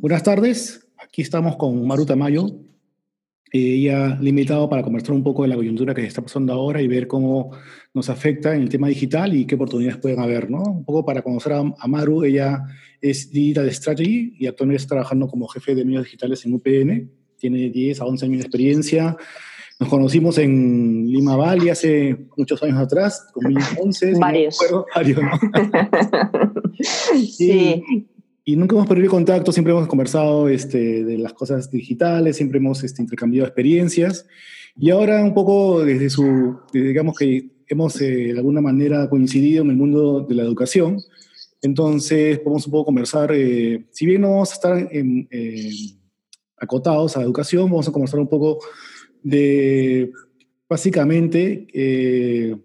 Buenas 0.00 0.22
tardes, 0.22 0.86
aquí 0.96 1.22
estamos 1.22 1.56
con 1.56 1.84
Maru 1.84 2.06
Tamayo. 2.06 2.46
Ella 3.50 4.16
le 4.20 4.26
he 4.26 4.30
invitado 4.30 4.68
para 4.68 4.80
conversar 4.80 5.10
un 5.12 5.24
poco 5.24 5.42
de 5.42 5.48
la 5.48 5.56
coyuntura 5.56 5.92
que 5.92 6.06
está 6.06 6.22
pasando 6.22 6.52
ahora 6.52 6.80
y 6.80 6.86
ver 6.86 7.08
cómo 7.08 7.50
nos 7.92 8.08
afecta 8.08 8.54
en 8.54 8.62
el 8.62 8.68
tema 8.68 8.86
digital 8.86 9.34
y 9.34 9.44
qué 9.44 9.56
oportunidades 9.56 10.00
pueden 10.00 10.20
haber, 10.20 10.48
¿no? 10.52 10.62
Un 10.62 10.84
poco 10.84 11.04
para 11.04 11.22
conocer 11.22 11.54
a, 11.54 11.88
Maru, 11.88 12.22
ella 12.22 12.62
es 13.00 13.32
Digital 13.32 13.68
Strategy 13.74 14.36
y 14.38 14.46
actualmente 14.46 14.82
está 14.82 14.94
trabajando 14.94 15.26
como 15.26 15.48
jefe 15.48 15.74
de 15.74 15.84
medios 15.84 16.04
digitales 16.04 16.46
en 16.46 16.54
UPN. 16.54 17.10
Tiene 17.36 17.68
10 17.68 18.00
a 18.00 18.04
11 18.04 18.24
años 18.24 18.38
de 18.38 18.44
experiencia. 18.44 19.16
Nos 19.80 19.88
conocimos 19.88 20.38
en 20.38 21.08
Lima 21.08 21.34
Valley 21.34 21.70
hace 21.70 22.28
muchos 22.36 22.62
años 22.62 22.78
atrás, 22.78 23.26
2011. 23.34 24.12
Varios. 24.20 24.58
varios, 24.94 25.20
¿no? 25.20 25.30
sí 27.26 27.82
y 28.48 28.56
nunca 28.56 28.76
hemos 28.76 28.88
perdido 28.88 29.10
contacto, 29.10 29.52
siempre 29.52 29.74
hemos 29.74 29.86
conversado 29.88 30.48
este, 30.48 31.04
de 31.04 31.18
las 31.18 31.34
cosas 31.34 31.70
digitales, 31.70 32.38
siempre 32.38 32.56
hemos 32.56 32.82
este, 32.82 33.02
intercambiado 33.02 33.46
experiencias. 33.46 34.26
Y 34.74 34.88
ahora 34.88 35.22
un 35.22 35.34
poco 35.34 35.84
desde 35.84 36.08
su, 36.08 36.58
digamos 36.72 37.18
que 37.18 37.50
hemos 37.66 38.00
eh, 38.00 38.32
de 38.32 38.38
alguna 38.38 38.62
manera 38.62 39.06
coincidido 39.10 39.62
en 39.64 39.68
el 39.68 39.76
mundo 39.76 40.22
de 40.26 40.34
la 40.34 40.44
educación. 40.44 40.96
Entonces, 41.60 42.38
podemos 42.38 42.64
un 42.64 42.70
poco 42.70 42.86
conversar, 42.86 43.32
eh, 43.34 43.84
si 43.90 44.06
bien 44.06 44.22
no 44.22 44.30
vamos 44.30 44.50
a 44.52 44.54
estar 44.54 44.88
acotados 46.56 47.16
a 47.16 47.18
la 47.18 47.26
educación, 47.26 47.64
vamos 47.64 47.86
a 47.86 47.92
conversar 47.92 48.18
un 48.18 48.28
poco 48.28 48.60
de, 49.22 50.10
básicamente, 50.66 51.66
eh, 51.74 52.56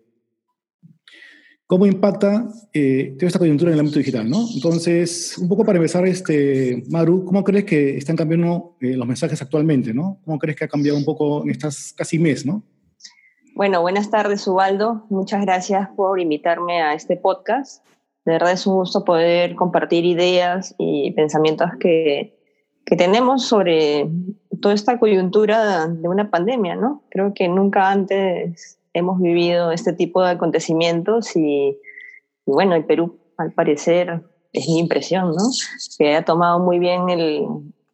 cómo 1.67 1.85
impacta 1.85 2.47
eh, 2.73 3.15
toda 3.17 3.27
esta 3.27 3.39
coyuntura 3.39 3.71
en 3.71 3.75
el 3.75 3.79
ámbito 3.79 3.99
digital, 3.99 4.29
¿no? 4.29 4.45
Entonces, 4.53 5.37
un 5.37 5.47
poco 5.47 5.63
para 5.63 5.77
empezar, 5.77 6.05
este, 6.05 6.83
Maru, 6.89 7.25
¿cómo 7.25 7.43
crees 7.43 7.65
que 7.65 7.97
están 7.97 8.15
cambiando 8.15 8.75
eh, 8.81 8.95
los 8.95 9.07
mensajes 9.07 9.41
actualmente, 9.41 9.93
¿no? 9.93 10.19
¿Cómo 10.25 10.37
crees 10.39 10.57
que 10.57 10.65
ha 10.65 10.67
cambiado 10.67 10.97
un 10.97 11.05
poco 11.05 11.43
en 11.43 11.51
estas 11.51 11.93
casi 11.93 12.19
mes, 12.19 12.45
¿no? 12.45 12.63
Bueno, 13.55 13.81
buenas 13.81 14.09
tardes, 14.09 14.47
Ubaldo. 14.47 15.05
Muchas 15.09 15.41
gracias 15.41 15.87
por 15.95 16.19
invitarme 16.19 16.81
a 16.81 16.95
este 16.95 17.17
podcast. 17.17 17.85
De 18.25 18.33
verdad 18.33 18.53
es 18.53 18.65
un 18.65 18.75
gusto 18.75 19.05
poder 19.05 19.55
compartir 19.55 20.05
ideas 20.05 20.73
y 20.79 21.11
pensamientos 21.11 21.69
que, 21.79 22.39
que 22.85 22.95
tenemos 22.95 23.45
sobre 23.45 24.09
toda 24.61 24.73
esta 24.73 24.97
coyuntura 24.97 25.87
de 25.87 26.07
una 26.07 26.31
pandemia, 26.31 26.75
¿no? 26.75 27.03
Creo 27.09 27.33
que 27.33 27.47
nunca 27.47 27.91
antes 27.91 28.79
hemos 28.93 29.19
vivido 29.19 29.71
este 29.71 29.93
tipo 29.93 30.23
de 30.23 30.31
acontecimientos 30.31 31.35
y, 31.35 31.77
bueno, 32.45 32.75
el 32.75 32.85
Perú, 32.85 33.19
al 33.37 33.51
parecer, 33.51 34.21
es 34.51 34.67
mi 34.67 34.79
impresión, 34.79 35.31
¿no? 35.31 35.43
Que 35.97 36.15
ha 36.15 36.23
tomado 36.23 36.59
muy 36.59 36.79
bien 36.79 37.09
el, 37.09 37.45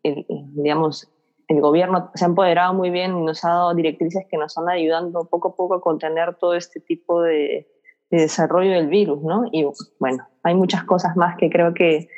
digamos, 0.04 1.10
el 1.48 1.62
gobierno 1.62 2.12
se 2.14 2.26
ha 2.26 2.28
empoderado 2.28 2.74
muy 2.74 2.92
bien 2.92 3.18
y 3.18 3.22
nos 3.22 3.44
ha 3.44 3.50
dado 3.50 3.74
directrices 3.74 4.26
que 4.30 4.38
nos 4.38 4.52
están 4.52 4.70
ayudando 4.70 5.26
poco 5.26 5.50
a 5.50 5.56
poco 5.56 5.76
a 5.76 5.82
contener 5.82 6.36
todo 6.36 6.54
este 6.54 6.80
tipo 6.80 7.22
de, 7.22 7.68
desarrollo 8.12 8.72
del 8.72 8.88
virus, 8.88 9.22
¿no? 9.22 9.46
Y 9.52 9.68
bueno, 10.00 10.28
hay 10.44 10.56
muchas 10.56 10.84
cosas 10.84 11.16
más 11.16 11.38
que 11.38 11.50
creo 11.50 11.76
que, 11.76 12.10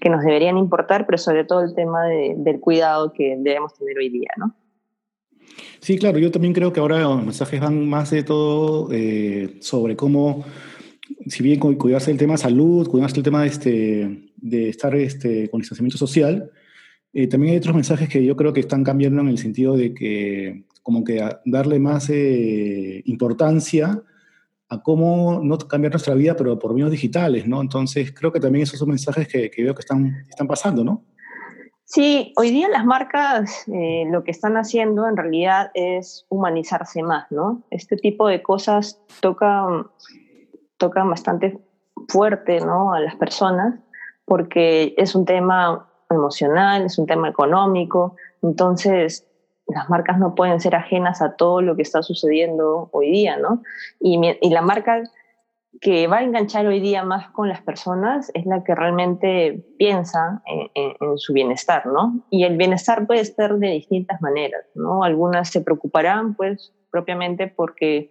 que 0.00 0.08
nos 0.08 0.22
deberían 0.22 0.56
importar, 0.56 1.06
pero 1.06 1.18
sobre 1.18 1.44
todo 1.44 1.60
el 1.62 1.74
tema 1.74 2.04
del 2.04 2.60
cuidado 2.60 3.12
que 3.12 3.36
debemos 3.38 3.74
tener 3.74 3.98
hoy 3.98 4.10
día, 4.10 4.30
¿no? 4.36 4.54
Sí, 5.80 5.98
claro, 5.98 6.18
yo 6.18 6.30
también 6.30 6.54
creo 6.54 6.72
que 6.72 6.80
ahora 6.80 7.00
los 7.00 7.22
mensajes 7.22 7.60
van 7.60 7.86
más 7.88 8.10
de 8.10 8.22
todo 8.22 8.88
eh, 8.90 9.56
sobre 9.60 9.96
cómo, 9.96 10.44
si 11.26 11.42
bien 11.42 11.60
cuidarse 11.60 12.10
del 12.10 12.18
tema 12.18 12.34
de 12.34 12.38
salud, 12.38 12.88
cuidarse 12.88 13.16
del 13.16 13.24
tema 13.24 13.42
de, 13.42 13.48
este, 13.48 14.30
de 14.36 14.68
estar 14.70 14.94
este, 14.96 15.50
con 15.50 15.60
distanciamiento 15.60 15.98
social, 15.98 16.50
eh, 17.12 17.26
también 17.26 17.52
hay 17.52 17.58
otros 17.58 17.74
mensajes 17.74 18.08
que 18.08 18.24
yo 18.24 18.34
creo 18.34 18.52
que 18.52 18.60
están 18.60 18.82
cambiando 18.82 19.20
en 19.20 19.28
el 19.28 19.38
sentido 19.38 19.76
de 19.76 19.94
que 19.94 20.64
como 20.82 21.04
que 21.04 21.22
darle 21.44 21.78
más 21.78 22.10
eh, 22.10 23.02
importancia 23.04 24.02
a 24.68 24.82
cómo 24.82 25.40
no 25.42 25.56
cambiar 25.58 25.92
nuestra 25.92 26.14
vida, 26.14 26.34
pero 26.36 26.58
por 26.58 26.74
medios 26.74 26.90
digitales, 26.90 27.46
¿no? 27.46 27.60
Entonces 27.60 28.12
creo 28.12 28.32
que 28.32 28.40
también 28.40 28.64
esos 28.64 28.78
son 28.78 28.88
mensajes 28.88 29.28
que, 29.28 29.50
que 29.50 29.62
veo 29.62 29.74
que 29.74 29.80
están, 29.80 30.26
están 30.28 30.46
pasando, 30.46 30.82
¿no? 30.82 31.04
Sí, 31.86 32.32
hoy 32.36 32.50
día 32.50 32.68
las 32.68 32.86
marcas 32.86 33.68
eh, 33.68 34.04
lo 34.10 34.24
que 34.24 34.30
están 34.30 34.56
haciendo 34.56 35.06
en 35.06 35.16
realidad 35.16 35.70
es 35.74 36.24
humanizarse 36.30 37.02
más, 37.02 37.30
¿no? 37.30 37.62
Este 37.70 37.96
tipo 37.96 38.26
de 38.26 38.42
cosas 38.42 39.00
tocan, 39.20 39.88
tocan 40.78 41.10
bastante 41.10 41.58
fuerte, 42.08 42.60
¿no? 42.60 42.94
A 42.94 43.00
las 43.00 43.16
personas 43.16 43.78
porque 44.24 44.94
es 44.96 45.14
un 45.14 45.26
tema 45.26 45.86
emocional, 46.08 46.86
es 46.86 46.98
un 46.98 47.06
tema 47.06 47.28
económico, 47.28 48.16
entonces 48.42 49.26
las 49.66 49.88
marcas 49.90 50.18
no 50.18 50.34
pueden 50.34 50.60
ser 50.60 50.74
ajenas 50.76 51.20
a 51.20 51.36
todo 51.36 51.60
lo 51.60 51.76
que 51.76 51.82
está 51.82 52.02
sucediendo 52.02 52.88
hoy 52.92 53.10
día, 53.10 53.36
¿no? 53.36 53.62
Y, 54.00 54.18
y 54.40 54.50
la 54.50 54.62
marca 54.62 55.02
que 55.80 56.06
va 56.06 56.18
a 56.18 56.22
enganchar 56.22 56.66
hoy 56.66 56.80
día 56.80 57.04
más 57.04 57.30
con 57.30 57.48
las 57.48 57.60
personas 57.62 58.30
es 58.34 58.46
la 58.46 58.62
que 58.64 58.74
realmente 58.74 59.64
piensa 59.78 60.42
en, 60.46 61.18
su 61.18 61.32
bienestar, 61.32 61.86
¿no? 61.86 62.24
Y 62.30 62.44
el 62.44 62.56
bienestar 62.56 63.06
puede 63.06 63.20
estar 63.20 63.58
de 63.58 63.68
distintas 63.68 64.20
maneras, 64.20 64.64
¿no? 64.74 65.04
Algunas 65.04 65.50
se 65.50 65.60
preocuparán, 65.60 66.34
pues, 66.34 66.72
propiamente 66.90 67.48
porque 67.48 68.10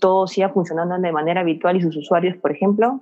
todo 0.00 0.26
siga 0.26 0.50
funcionando 0.50 0.98
de 0.98 1.12
manera 1.12 1.40
habitual 1.40 1.76
y 1.76 1.82
sus 1.82 1.96
usuarios, 1.96 2.36
por 2.36 2.52
ejemplo, 2.52 3.00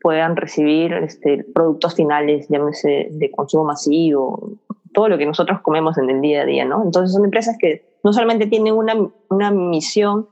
puedan 0.00 0.36
recibir 0.36 0.92
este, 0.94 1.44
productos 1.54 1.94
finales, 1.94 2.46
llámese 2.48 3.08
de 3.10 3.30
consumo 3.30 3.64
masivo, 3.64 4.58
todo 4.92 5.08
lo 5.08 5.18
que 5.18 5.26
nosotros 5.26 5.60
comemos 5.60 5.98
en 5.98 6.10
el 6.10 6.20
día 6.20 6.42
a 6.42 6.44
día, 6.44 6.64
¿no? 6.64 6.82
Entonces 6.84 7.14
son 7.14 7.24
empresas 7.24 7.56
que 7.58 7.98
no 8.02 8.12
solamente 8.12 8.46
tienen 8.46 8.74
una, 8.74 8.94
una 9.30 9.50
misión 9.50 10.28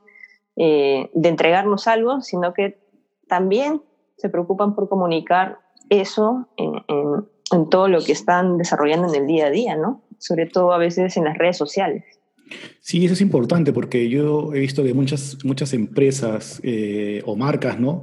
eh, 0.57 1.11
de 1.15 1.29
entregarnos 1.29 1.87
algo, 1.87 2.21
sino 2.21 2.53
que 2.53 2.79
también 3.29 3.83
se 4.17 4.29
preocupan 4.29 4.75
por 4.75 4.89
comunicar 4.89 5.59
eso 5.89 6.49
en, 6.57 6.73
todo 7.71 7.89
lo 7.89 8.03
que 8.03 8.13
están 8.13 8.57
desarrollando 8.57 9.09
en 9.09 9.23
el 9.23 9.27
día 9.27 9.47
a 9.47 9.51
día, 9.51 9.77
¿no? 9.77 10.03
Sobre 10.19 10.47
todo 10.47 10.73
a 10.73 10.79
veces 10.79 11.19
en 11.19 11.25
las 11.25 11.37
redes 11.37 11.59
sociales. 11.59 12.05
Sí, 12.81 13.05
eso 13.05 13.13
es 13.15 13.21
importante 13.21 13.75
porque 13.75 14.09
yo 14.09 14.55
he 14.55 14.61
visto 14.61 14.83
que 14.83 14.95
muchas, 14.95 15.37
muchas 15.45 15.75
empresas 15.75 16.61
eh, 16.63 17.23
o 17.27 17.37
marcas, 17.37 17.79
¿no? 17.79 18.03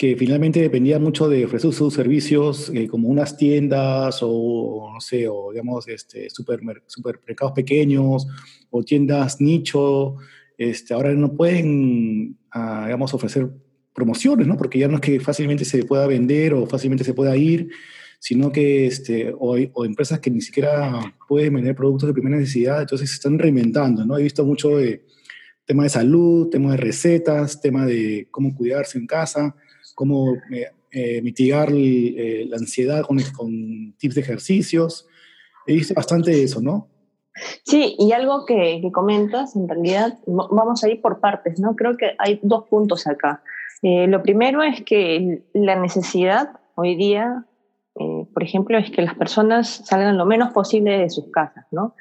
que 0.00 0.16
finalmente 0.16 0.62
dependían 0.62 1.02
mucho 1.02 1.28
de 1.28 1.44
ofrecer 1.44 1.74
sus 1.74 1.92
servicios 1.92 2.72
eh, 2.74 2.88
como 2.88 3.10
unas 3.10 3.36
tiendas 3.36 4.20
o, 4.22 4.90
no 4.94 4.98
sé, 4.98 5.28
digamos, 5.52 5.86
este, 5.88 6.30
supermercados 6.30 7.52
pequeños 7.52 8.26
o 8.70 8.82
tiendas 8.82 9.42
nicho, 9.42 10.16
este, 10.60 10.92
ahora 10.92 11.14
no 11.14 11.32
pueden, 11.32 12.36
ah, 12.50 12.82
digamos, 12.84 13.14
ofrecer 13.14 13.48
promociones, 13.94 14.46
¿no? 14.46 14.58
Porque 14.58 14.78
ya 14.78 14.88
no 14.88 14.96
es 14.96 15.00
que 15.00 15.18
fácilmente 15.18 15.64
se 15.64 15.84
pueda 15.84 16.06
vender 16.06 16.52
o 16.52 16.66
fácilmente 16.66 17.02
se 17.02 17.14
pueda 17.14 17.34
ir, 17.34 17.70
sino 18.18 18.52
que, 18.52 18.84
este, 18.84 19.32
o, 19.38 19.56
empresas 19.86 20.20
que 20.20 20.30
ni 20.30 20.42
siquiera 20.42 21.14
pueden 21.26 21.54
vender 21.54 21.74
productos 21.74 22.08
de 22.08 22.12
primera 22.12 22.36
necesidad, 22.36 22.82
entonces 22.82 23.08
se 23.08 23.14
están 23.14 23.38
reinventando, 23.38 24.04
¿no? 24.04 24.18
He 24.18 24.22
visto 24.22 24.44
mucho 24.44 24.76
de 24.76 25.06
tema 25.64 25.84
de 25.84 25.88
salud, 25.88 26.50
tema 26.50 26.72
de 26.72 26.76
recetas, 26.76 27.62
tema 27.62 27.86
de 27.86 28.28
cómo 28.30 28.54
cuidarse 28.54 28.98
en 28.98 29.06
casa, 29.06 29.56
cómo 29.94 30.34
eh, 30.52 30.66
eh, 30.90 31.22
mitigar 31.22 31.70
eh, 31.72 32.44
la 32.50 32.58
ansiedad 32.58 33.02
con, 33.06 33.18
con 33.34 33.94
tips 33.96 34.14
de 34.14 34.20
ejercicios. 34.20 35.06
He 35.66 35.72
visto 35.72 35.94
bastante 35.94 36.42
eso, 36.42 36.60
¿no? 36.60 36.90
Sí, 37.64 37.96
y 37.98 38.12
algo 38.12 38.44
que, 38.46 38.82
comentas, 38.92 39.56
en 39.56 39.68
realidad 39.68 40.18
vamos 40.26 40.82
a 40.84 40.88
ir 40.88 41.00
por 41.00 41.20
partes, 41.20 41.60
¿no? 41.60 41.76
Creo 41.76 41.96
que 41.96 42.12
hay 42.18 42.40
dos 42.42 42.64
puntos 42.68 43.06
acá. 43.06 43.42
Eh, 43.82 44.06
lo 44.06 44.22
primero 44.22 44.62
es 44.62 44.82
que 44.82 45.42
la 45.54 45.76
necesidad 45.76 46.50
hoy 46.74 46.96
día, 46.96 47.44
eh, 47.98 48.26
por 48.32 48.42
ejemplo, 48.42 48.78
es 48.78 48.90
que 48.90 49.02
las 49.02 49.14
personas 49.14 49.82
salgan 49.86 50.18
lo 50.18 50.26
menos 50.26 50.52
posible 50.52 50.98
de 50.98 51.10
sus 51.10 51.30
casas, 51.30 51.66
¿no? 51.70 51.94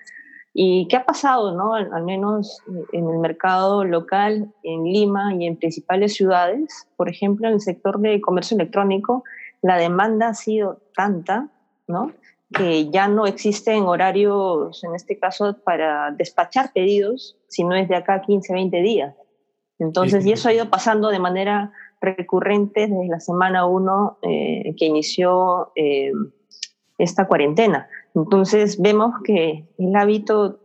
¿Y 0.54 0.88
qué 0.88 0.98
ha 0.98 1.06
pasado, 1.06 1.56
no? 1.56 1.76
Al 1.76 2.04
menos 2.04 2.62
en 2.92 3.08
el 3.08 3.20
mercado 3.20 3.86
local, 3.86 4.52
en 4.64 4.84
Lima 4.84 5.34
y 5.36 5.46
en 5.46 5.58
principales 5.58 6.16
ciudades, 6.16 6.88
por 6.98 7.08
ejemplo, 7.08 7.48
en 7.48 7.54
el 7.54 7.62
sector 7.62 8.00
de 8.00 8.20
comercio 8.20 8.56
electrónico, 8.56 9.24
la 9.62 9.78
demanda 9.78 10.30
ha 10.30 10.34
sido 10.34 10.82
tanta, 10.96 11.50
¿no? 11.88 12.12
Que 12.54 12.90
ya 12.90 13.08
no 13.08 13.28
existen 13.28 13.84
horarios, 13.84 14.84
en 14.84 14.96
este 14.96 15.20
caso, 15.20 15.58
para 15.64 16.12
despachar 16.12 16.74
pedidos, 16.74 17.38
sino 17.48 17.76
es 17.76 17.88
de 17.88 17.96
acá 17.96 18.22
15, 18.22 18.54
20 18.54 18.82
días. 18.82 19.16
Entonces, 19.78 20.26
y 20.26 20.32
eso 20.32 20.50
ha 20.50 20.54
ido 20.54 20.70
pasando 20.70 21.10
de 21.10 21.20
manera 21.20 21.72
recurrente 22.02 22.88
desde 22.88 23.08
la 23.08 23.20
semana 23.20 23.66
1 23.66 24.20
eh, 24.24 24.76
que 24.78 24.86
inició 24.86 25.72
eh, 25.76 26.12
esta 26.98 27.28
cuarentena. 27.28 27.88
Entonces, 28.16 28.82
vemos 28.82 29.14
que 29.24 29.70
el 29.78 29.96
hábito 29.96 30.60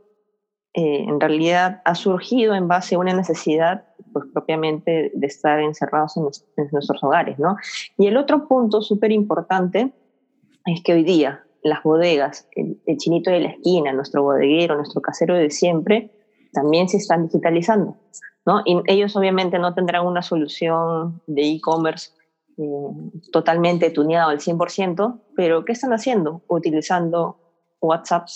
eh, 0.73 1.05
en 1.07 1.21
realidad 1.21 1.83
ha 1.85 1.95
surgido 1.95 2.55
en 2.55 2.67
base 2.67 2.95
a 2.95 2.99
una 2.99 3.15
necesidad 3.15 3.85
pues 4.13 4.27
propiamente 4.33 5.13
de 5.15 5.27
estar 5.27 5.61
encerrados 5.61 6.17
en, 6.17 6.25
en 6.57 6.69
nuestros 6.73 7.03
hogares, 7.05 7.39
¿no? 7.39 7.57
Y 7.99 8.07
el 8.07 8.17
otro 8.17 8.49
punto 8.49 8.81
súper 8.81 9.13
importante 9.13 9.93
es 10.67 10.83
que 10.83 10.95
hoy 10.95 11.05
día 11.05 11.45
las 11.65 11.83
bodegas, 11.83 12.47
el, 12.55 12.79
chinito 12.99 13.31
de 13.31 13.41
la 13.41 13.49
esquina, 13.49 13.93
nuestro 13.93 14.23
bodeguero, 14.23 14.77
nuestro 14.77 15.01
casero 15.01 15.35
de 15.35 15.51
siempre, 15.51 16.11
también 16.53 16.89
se 16.89 16.99
están 16.99 17.27
digitalizando. 17.27 17.97
¿no? 18.47 18.61
Y 18.67 18.81
ellos 18.87 19.17
obviamente 19.17 19.59
no 19.59 19.75
tendrán 19.75 20.07
una 20.07 20.21
solución 20.21 21.23
de 21.27 21.43
e-commerce 21.43 22.11
eh, 22.59 22.65
totalmente 23.33 23.89
tuneado 23.91 24.29
al 24.29 24.41
100%, 24.41 25.21
pero 25.35 25.65
¿qué 25.65 25.73
están 25.73 25.95
haciendo? 25.95 26.43
Utilizando 26.49 27.39
WhatsApp 27.81 28.29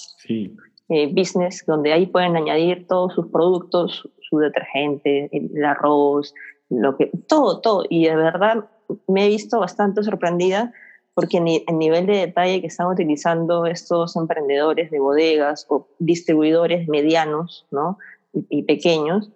eh, 0.88 1.12
Business, 1.14 1.64
donde 1.66 1.92
ahí 1.92 2.06
pueden 2.06 2.34
añadir 2.34 2.86
todos 2.86 3.12
sus 3.12 3.26
productos, 3.26 4.08
su 4.22 4.38
detergente, 4.38 5.28
el 5.32 5.62
arroz, 5.66 6.32
lo 6.70 6.96
que, 6.96 7.10
todo, 7.28 7.60
todo. 7.60 7.84
Y 7.90 8.06
de 8.06 8.16
verdad 8.16 8.70
me 9.06 9.26
he 9.26 9.28
visto 9.28 9.60
bastante 9.60 10.02
sorprendida 10.02 10.72
porque 11.18 11.38
el 11.66 11.78
nivel 11.78 12.06
de 12.06 12.16
detalle 12.16 12.60
que 12.60 12.68
están 12.68 12.86
utilizando 12.86 13.66
estos 13.66 14.14
emprendedores 14.14 14.88
de 14.92 15.00
bodegas 15.00 15.66
o 15.68 15.88
distribuidores 15.98 16.86
medianos 16.86 17.66
¿no? 17.72 17.98
y, 18.32 18.62
pequeños, 18.62 19.28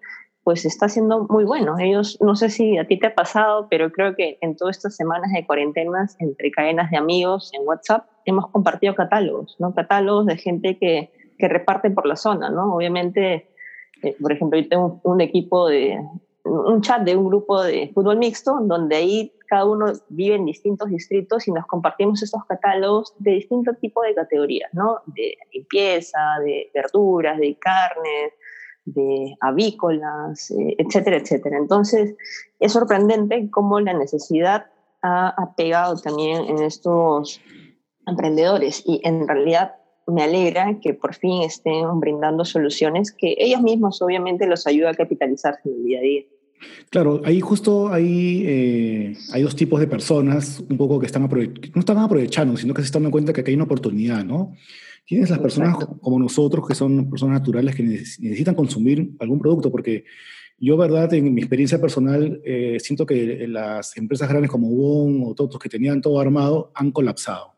pues 0.44 0.64
está 0.64 0.88
siendo 0.88 1.26
muy 1.28 1.42
bueno. 1.42 1.80
Ellos, 1.80 2.18
no 2.20 2.36
sé 2.36 2.50
si 2.50 2.78
a 2.78 2.86
ti 2.86 3.00
te 3.00 3.08
ha 3.08 3.16
pasado, 3.16 3.66
pero 3.68 3.90
creo 3.90 4.14
que 4.14 4.38
en 4.42 4.54
todas 4.54 4.76
estas 4.76 4.94
semanas 4.94 5.32
de 5.32 5.44
cuarentenas, 5.44 6.14
entre 6.20 6.52
cadenas 6.52 6.88
de 6.92 6.98
amigos 6.98 7.50
en 7.52 7.66
WhatsApp, 7.66 8.06
hemos 8.26 8.46
compartido 8.52 8.94
catálogos, 8.94 9.56
¿no? 9.58 9.74
Catálogos 9.74 10.26
de 10.26 10.36
gente 10.36 10.78
que, 10.78 11.10
que 11.36 11.48
reparte 11.48 11.90
por 11.90 12.06
la 12.06 12.14
zona, 12.14 12.48
¿no? 12.48 12.76
Obviamente, 12.76 13.48
eh, 14.04 14.14
por 14.22 14.30
ejemplo, 14.30 14.56
yo 14.56 14.68
tengo 14.68 15.00
un 15.02 15.20
equipo 15.20 15.66
de, 15.66 15.98
un 16.44 16.80
chat 16.80 17.02
de 17.02 17.16
un 17.16 17.26
grupo 17.26 17.62
de 17.62 17.90
fútbol 17.94 18.18
mixto, 18.18 18.58
donde 18.62 18.96
ahí 18.96 19.32
cada 19.52 19.66
uno 19.66 19.92
vive 20.08 20.36
en 20.36 20.46
distintos 20.46 20.88
distritos 20.88 21.46
y 21.46 21.52
nos 21.52 21.66
compartimos 21.66 22.22
estos 22.22 22.42
catálogos 22.46 23.12
de 23.18 23.32
distintos 23.32 23.78
tipos 23.80 24.02
de 24.06 24.14
categorías, 24.14 24.72
¿no? 24.72 25.00
De 25.04 25.36
limpieza, 25.52 26.18
de 26.42 26.70
verduras, 26.72 27.36
de 27.36 27.58
carnes, 27.58 28.32
de 28.86 29.36
avícolas, 29.42 30.50
eh, 30.52 30.74
etcétera, 30.78 31.18
etcétera. 31.18 31.58
Entonces, 31.58 32.14
es 32.60 32.72
sorprendente 32.72 33.50
cómo 33.50 33.78
la 33.78 33.92
necesidad 33.92 34.70
ha 35.02 35.54
pegado 35.54 36.00
también 36.00 36.44
en 36.44 36.62
estos 36.62 37.42
emprendedores 38.06 38.82
y 38.86 39.02
en 39.04 39.28
realidad 39.28 39.74
me 40.06 40.22
alegra 40.22 40.78
que 40.80 40.94
por 40.94 41.14
fin 41.14 41.42
estén 41.42 42.00
brindando 42.00 42.44
soluciones 42.46 43.12
que 43.12 43.34
ellos 43.36 43.60
mismos 43.60 44.00
obviamente 44.00 44.46
los 44.46 44.66
ayuda 44.66 44.90
a 44.90 44.94
capitalizarse 44.94 45.68
en 45.68 45.74
el 45.74 45.84
día 45.84 45.98
a 45.98 46.02
día. 46.02 46.22
Claro, 46.90 47.22
ahí 47.24 47.40
justo 47.40 47.92
hay, 47.92 48.44
eh, 48.46 49.16
hay 49.32 49.42
dos 49.42 49.56
tipos 49.56 49.80
de 49.80 49.86
personas 49.86 50.62
un 50.68 50.76
poco 50.76 51.00
que 51.00 51.06
están 51.06 51.22
no 51.22 51.80
están 51.80 51.98
aprovechando, 51.98 52.56
sino 52.56 52.74
que 52.74 52.82
se 52.82 52.86
están 52.86 53.02
dando 53.02 53.12
cuenta 53.12 53.32
que 53.32 53.40
aquí 53.40 53.50
hay 53.50 53.56
una 53.56 53.64
oportunidad, 53.64 54.24
¿no? 54.24 54.52
Tienes 55.04 55.30
las 55.30 55.40
personas 55.40 55.76
como 56.00 56.18
nosotros, 56.18 56.66
que 56.66 56.74
son 56.74 57.10
personas 57.10 57.40
naturales 57.40 57.74
que 57.74 57.82
necesitan 57.82 58.54
consumir 58.54 59.12
algún 59.18 59.40
producto, 59.40 59.70
porque 59.70 60.04
yo, 60.58 60.76
verdad, 60.76 61.12
en 61.14 61.34
mi 61.34 61.40
experiencia 61.40 61.80
personal, 61.80 62.40
eh, 62.44 62.78
siento 62.80 63.04
que 63.04 63.48
las 63.48 63.96
empresas 63.96 64.28
grandes 64.28 64.50
como 64.50 64.68
Wong 64.68 65.24
o 65.26 65.34
todos 65.34 65.58
que 65.58 65.68
tenían 65.68 66.00
todo 66.00 66.20
armado 66.20 66.70
han 66.74 66.92
colapsado. 66.92 67.56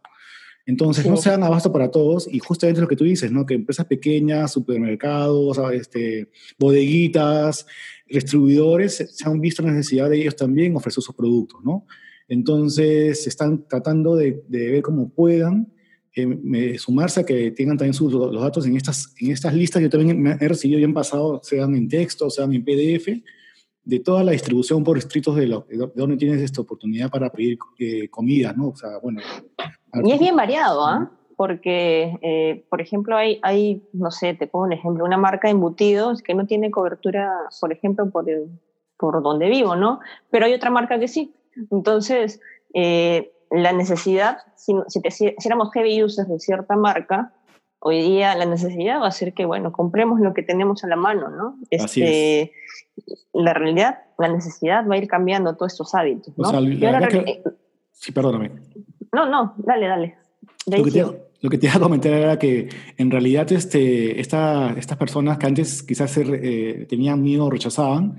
Entonces, 0.66 1.04
no 1.04 1.18
se 1.18 1.28
dan 1.28 1.42
abasto 1.42 1.70
para 1.70 1.90
todos 1.90 2.26
y 2.32 2.38
justamente 2.38 2.80
lo 2.80 2.88
que 2.88 2.96
tú 2.96 3.04
dices, 3.04 3.30
¿no? 3.30 3.44
Que 3.44 3.52
empresas 3.52 3.84
pequeñas, 3.84 4.52
supermercados, 4.52 5.60
este, 5.74 6.30
bodeguitas, 6.58 7.66
distribuidores, 8.06 8.96
se 9.12 9.28
han 9.28 9.40
visto 9.40 9.62
la 9.62 9.72
necesidad 9.72 10.10
de 10.10 10.20
ellos 10.20 10.36
también 10.36 10.76
ofrecer 10.76 11.02
sus 11.02 11.14
productos, 11.14 11.60
¿no? 11.64 11.86
Entonces, 12.28 13.26
están 13.26 13.66
tratando 13.68 14.16
de, 14.16 14.42
ver 14.48 14.82
cómo 14.82 15.10
puedan 15.10 15.72
eh, 16.14 16.78
sumarse 16.78 17.20
a 17.20 17.26
que 17.26 17.50
tengan 17.50 17.76
también 17.76 17.94
sus, 17.94 18.12
los 18.12 18.40
datos 18.40 18.66
en 18.66 18.76
estas, 18.76 19.14
en 19.18 19.30
estas 19.30 19.52
listas. 19.54 19.82
Yo 19.82 19.90
también 19.90 20.26
he 20.40 20.48
recibido 20.48 20.80
ya 20.80 20.86
en 20.86 20.94
pasado, 20.94 21.40
sean 21.42 21.74
en 21.74 21.88
texto, 21.88 22.30
sean 22.30 22.52
en 22.54 22.64
PDF, 22.64 23.08
de 23.84 24.00
toda 24.00 24.24
la 24.24 24.32
distribución 24.32 24.82
por 24.82 24.96
distritos 24.96 25.36
de, 25.36 25.46
lo, 25.46 25.66
de 25.68 25.90
donde 25.94 26.16
tienes 26.16 26.40
esta 26.40 26.62
oportunidad 26.62 27.10
para 27.10 27.30
pedir 27.30 27.58
eh, 27.78 28.08
comida, 28.08 28.54
¿no? 28.56 28.68
O 28.68 28.76
sea, 28.76 28.98
bueno. 29.02 29.20
Y 30.02 30.12
es 30.12 30.18
bien 30.18 30.34
variado, 30.34 30.86
¿ah? 30.86 31.12
Porque, 31.36 32.18
eh, 32.22 32.64
por 32.68 32.80
ejemplo, 32.80 33.16
hay, 33.16 33.40
hay, 33.42 33.82
no 33.92 34.10
sé, 34.10 34.34
te 34.34 34.46
pongo 34.46 34.66
un 34.66 34.72
ejemplo, 34.72 35.04
una 35.04 35.16
marca 35.16 35.48
de 35.48 35.52
embutidos 35.52 36.22
que 36.22 36.34
no 36.34 36.46
tiene 36.46 36.70
cobertura, 36.70 37.32
por 37.60 37.72
ejemplo, 37.72 38.08
por, 38.10 38.26
por 38.96 39.22
donde 39.22 39.48
vivo, 39.48 39.74
¿no? 39.74 40.00
Pero 40.30 40.46
hay 40.46 40.54
otra 40.54 40.70
marca 40.70 40.98
que 40.98 41.08
sí. 41.08 41.34
Entonces, 41.70 42.40
eh, 42.72 43.32
la 43.50 43.72
necesidad, 43.72 44.38
si, 44.56 44.74
si, 44.88 45.00
te, 45.00 45.10
si 45.10 45.34
éramos 45.44 45.72
heavy 45.72 46.02
users 46.02 46.28
de 46.28 46.38
cierta 46.38 46.76
marca, 46.76 47.32
hoy 47.80 48.00
día 48.00 48.34
la 48.34 48.46
necesidad 48.46 49.00
va 49.00 49.08
a 49.08 49.12
ser 49.12 49.34
que, 49.34 49.44
bueno, 49.44 49.72
compremos 49.72 50.20
lo 50.20 50.34
que 50.34 50.42
tenemos 50.42 50.84
a 50.84 50.88
la 50.88 50.96
mano, 50.96 51.28
¿no? 51.28 51.58
Así 51.78 52.02
es. 52.02 52.10
Este, 52.10 52.52
la 53.32 53.52
realidad, 53.52 53.98
la 54.18 54.28
necesidad 54.28 54.88
va 54.88 54.94
a 54.94 54.98
ir 54.98 55.08
cambiando 55.08 55.54
todos 55.54 55.72
estos 55.72 55.94
hábitos, 55.94 56.36
¿no? 56.38 56.44
Sí, 57.92 58.12
perdóname. 58.12 58.52
No, 59.12 59.28
no, 59.28 59.54
dale, 59.58 59.86
dale. 59.86 60.18
Lo 60.66 60.82
que, 60.82 60.90
te, 60.90 61.23
lo 61.44 61.50
que, 61.50 61.58
te, 61.58 61.66
iba 61.66 61.76
a 61.76 61.80
comentar 61.80 62.10
era 62.10 62.38
que 62.38 62.70
en 62.96 63.10
realidad 63.10 63.52
este, 63.52 64.18
esta, 64.18 64.72
estas 64.78 64.96
personas 64.96 65.36
que 65.36 65.44
antes 65.44 65.82
quizás 65.82 66.16
eh, 66.16 66.86
tenían 66.88 67.22
miedo 67.22 67.44
o 67.44 67.50
rechazaban, 67.50 68.16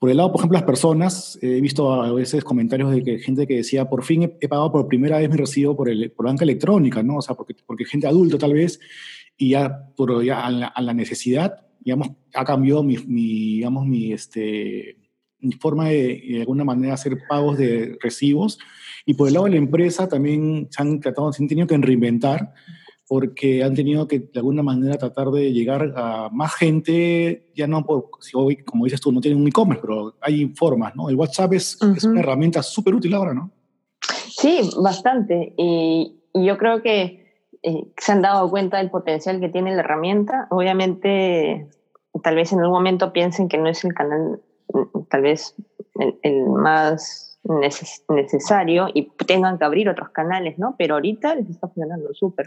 por 0.00 0.10
el 0.10 0.16
lado, 0.16 0.32
por 0.32 0.40
ejemplo, 0.40 0.58
las 0.58 0.66
personas, 0.66 1.38
he 1.40 1.60
visto 1.60 1.92
a 1.92 2.12
veces 2.12 2.42
comentarios 2.42 2.90
de 2.90 3.04
que 3.04 3.20
gente 3.20 3.46
que 3.46 3.58
decía, 3.58 3.88
por 3.88 4.02
fin 4.02 4.24
he, 4.40 4.48
pagado 4.48 4.72
por 4.72 4.88
primera 4.88 5.18
vez 5.18 5.30
mi 5.30 5.36
recibo 5.36 5.76
por, 5.76 5.88
el, 5.88 6.10
por 6.10 6.26
banca 6.26 6.42
electrónica, 6.42 7.00
¿no? 7.00 7.18
O 7.18 7.22
sea, 7.22 7.36
porque, 7.36 7.54
porque 7.64 7.84
gente 7.84 8.08
adulta 8.08 8.38
tal 8.38 8.54
vez, 8.54 8.80
y 9.36 9.50
ya, 9.50 9.92
por, 9.96 10.24
ya 10.24 10.44
a, 10.44 10.82
la, 10.82 10.94
necesidad, 10.94 11.64
digamos, 11.78 12.08
ha 12.34 12.44
cambiado 12.44 12.82
mi, 12.82 12.96
mi, 13.06 13.54
digamos, 13.58 13.86
mi, 13.86 14.12
este, 14.12 14.96
forma 15.60 15.88
de, 15.88 16.22
de 16.28 16.40
alguna 16.40 16.64
manera, 16.64 16.94
hacer 16.94 17.18
pagos 17.28 17.58
de 17.58 17.98
recibos. 18.00 18.58
Y 19.06 19.14
por 19.14 19.28
el 19.28 19.34
lado 19.34 19.46
de 19.46 19.52
la 19.52 19.58
empresa 19.58 20.08
también 20.08 20.68
se 20.70 20.82
han 20.82 21.00
tratado, 21.00 21.32
se 21.32 21.42
han 21.42 21.48
tenido 21.48 21.66
que 21.66 21.76
reinventar 21.78 22.52
porque 23.08 23.64
han 23.64 23.74
tenido 23.74 24.06
que 24.06 24.18
de 24.18 24.30
alguna 24.34 24.62
manera 24.62 24.98
tratar 24.98 25.30
de 25.30 25.50
llegar 25.50 25.94
a 25.96 26.28
más 26.30 26.54
gente, 26.54 27.50
ya 27.56 27.66
no 27.66 27.84
por, 27.84 28.10
si 28.20 28.32
hoy, 28.34 28.56
como 28.56 28.84
dices 28.84 29.00
tú, 29.00 29.10
no 29.10 29.22
tienen 29.22 29.40
un 29.40 29.48
e-commerce, 29.48 29.80
pero 29.80 30.14
hay 30.20 30.48
formas, 30.48 30.94
¿no? 30.94 31.08
El 31.08 31.16
WhatsApp 31.16 31.54
es, 31.54 31.78
es 31.96 32.04
una 32.04 32.20
herramienta 32.20 32.62
súper 32.62 32.94
útil 32.94 33.14
ahora, 33.14 33.32
¿no? 33.32 33.50
Sí, 34.28 34.70
bastante. 34.80 35.54
Y, 35.56 36.20
y 36.34 36.44
yo 36.44 36.58
creo 36.58 36.82
que 36.82 37.28
eh, 37.62 37.86
se 37.96 38.12
han 38.12 38.20
dado 38.20 38.50
cuenta 38.50 38.76
del 38.76 38.90
potencial 38.90 39.40
que 39.40 39.48
tiene 39.48 39.74
la 39.74 39.80
herramienta. 39.80 40.46
Obviamente, 40.50 41.66
tal 42.22 42.36
vez 42.36 42.52
en 42.52 42.60
algún 42.60 42.74
momento 42.74 43.14
piensen 43.14 43.48
que 43.48 43.56
no 43.56 43.68
es 43.68 43.84
el 43.84 43.94
canal, 43.94 44.42
tal 45.08 45.22
vez 45.22 45.54
el 46.22 46.44
más 46.46 47.28
necesario 48.08 48.88
y 48.92 49.10
tengan 49.26 49.58
que 49.58 49.64
abrir 49.64 49.88
otros 49.88 50.10
canales, 50.10 50.58
¿no? 50.58 50.74
Pero 50.76 50.94
ahorita 50.94 51.34
les 51.34 51.48
está 51.48 51.68
funcionando 51.68 52.12
súper. 52.12 52.46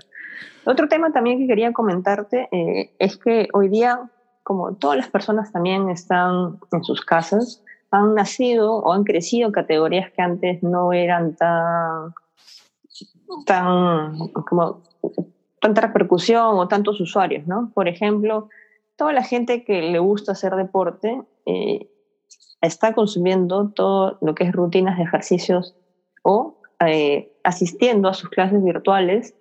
Otro 0.66 0.88
tema 0.88 1.12
también 1.12 1.40
que 1.40 1.48
quería 1.48 1.74
comentarte 1.74 2.50
eh, 2.52 2.94
es 3.00 3.18
que 3.18 3.48
hoy 3.54 3.70
día, 3.70 4.10
como 4.44 4.76
todas 4.76 4.98
las 4.98 5.10
personas 5.10 5.52
también 5.52 5.90
están 5.90 6.60
en 6.72 6.84
sus 6.84 7.02
casas, 7.02 7.64
han 7.90 8.16
nacido 8.16 8.78
o 8.78 8.94
han 8.94 9.04
crecido 9.04 9.52
categorías 9.52 10.12
que 10.12 10.22
antes 10.22 10.64
no 10.64 10.94
eran 10.94 11.36
tan, 11.36 12.14
tan, 13.46 14.18
como, 14.48 14.82
tanta 15.60 15.82
repercusión 15.82 16.58
o 16.60 16.68
tantos 16.68 17.02
usuarios, 17.02 17.48
¿no? 17.48 17.72
Por 17.74 17.88
ejemplo, 17.88 18.50
toda 18.96 19.14
la 19.14 19.24
gente 19.24 19.64
que 19.64 19.82
le 19.82 20.00
gusta 20.00 20.34
hacer 20.34 20.56
deporte, 20.56 21.22
eh, 21.46 21.91
está 22.62 22.94
consumiendo 22.94 23.70
todo 23.70 24.18
lo 24.22 24.36
que 24.36 24.46
es 24.46 24.52
rutinas 24.52 24.98
de 24.98 25.04
ejercicios 25.04 25.76
o 26.24 26.58
eh, 26.86 27.34
asistiendo 27.44 28.10
a 28.10 28.14
sus 28.14 28.30
clases 28.30 28.64
virtuales 28.64 29.36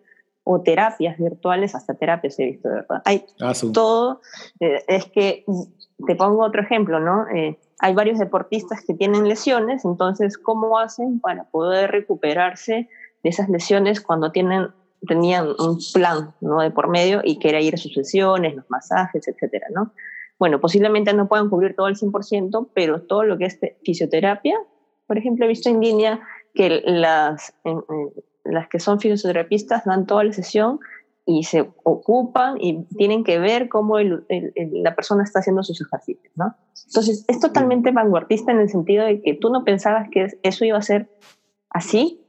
o 0.45 0.63
terapias 0.63 1.19
virtuales, 1.19 1.75
hasta 1.75 1.95
terapias 1.95 2.39
he 2.39 2.47
visto, 2.47 2.69
de 2.69 2.75
verdad. 2.77 3.03
Hay 3.05 3.25
ah, 3.41 3.53
todo, 3.73 4.21
eh, 4.59 4.83
es 4.89 5.07
que 5.07 5.45
te 6.07 6.17
pongo 6.17 6.45
otro 6.45 6.63
ejemplo, 6.63 6.99
¿no? 6.99 7.29
Eh, 7.29 7.59
hay 7.79 7.95
varios 7.95 8.19
deportistas 8.19 8.83
que 8.87 8.95
tienen 8.95 9.29
lesiones, 9.29 9.85
entonces, 9.85 10.39
¿cómo 10.39 10.79
hacen 10.79 11.21
para 11.21 11.45
poder 11.45 11.91
recuperarse 11.91 12.89
de 13.23 13.31
esas 13.31 13.49
lesiones 13.49 14.01
cuando 14.01 14.33
tienen, 14.33 14.69
tenían 15.07 15.49
un 15.59 15.79
plan, 15.93 16.35
¿no? 16.41 16.61
De 16.61 16.71
por 16.71 16.89
medio 16.89 17.21
y 17.23 17.39
que 17.39 17.51
era 17.51 17.61
ir 17.61 17.75
a 17.75 17.79
sus 17.79 17.93
sesiones, 17.93 18.57
los 18.57 18.69
masajes, 18.71 19.29
etcétera, 19.29 19.67
¿no? 19.75 19.93
Bueno, 20.41 20.59
posiblemente 20.59 21.13
no 21.13 21.29
puedan 21.29 21.51
cubrir 21.51 21.77
todo 21.77 21.87
el 21.87 21.97
100%, 21.97 22.71
pero 22.75 23.03
todo 23.03 23.25
lo 23.25 23.37
que 23.37 23.45
es 23.45 23.61
fisioterapia, 23.85 24.59
por 25.07 25.19
ejemplo, 25.19 25.45
he 25.45 25.49
visto 25.49 25.69
en 25.69 25.81
línea 25.81 26.21
que 26.55 26.83
las, 26.87 27.55
las 28.45 28.69
que 28.69 28.81
son 28.81 29.01
fisioterapistas 29.01 29.85
dan 29.85 30.07
toda 30.07 30.25
la 30.25 30.33
sesión 30.33 30.81
y 31.27 31.45
se 31.45 31.71
ocupan 31.85 32.57
y 32.59 32.85
tienen 32.97 33.23
que 33.23 33.39
ver 33.39 33.69
cómo 33.69 33.99
la 33.99 34.95
persona 34.95 35.25
está 35.25 35.41
haciendo 35.41 35.63
sus 35.63 35.79
ejercicios, 35.83 36.33
¿no? 36.37 36.57
Entonces, 36.87 37.25
es 37.29 37.39
totalmente 37.39 37.91
vanguardista 37.91 38.51
en 38.51 38.61
el 38.61 38.71
sentido 38.71 39.05
de 39.05 39.21
que 39.21 39.35
tú 39.35 39.51
no 39.51 39.63
pensabas 39.63 40.09
que 40.11 40.27
eso 40.43 40.65
iba 40.65 40.79
a 40.79 40.83
ser 40.83 41.11
así, 41.69 42.25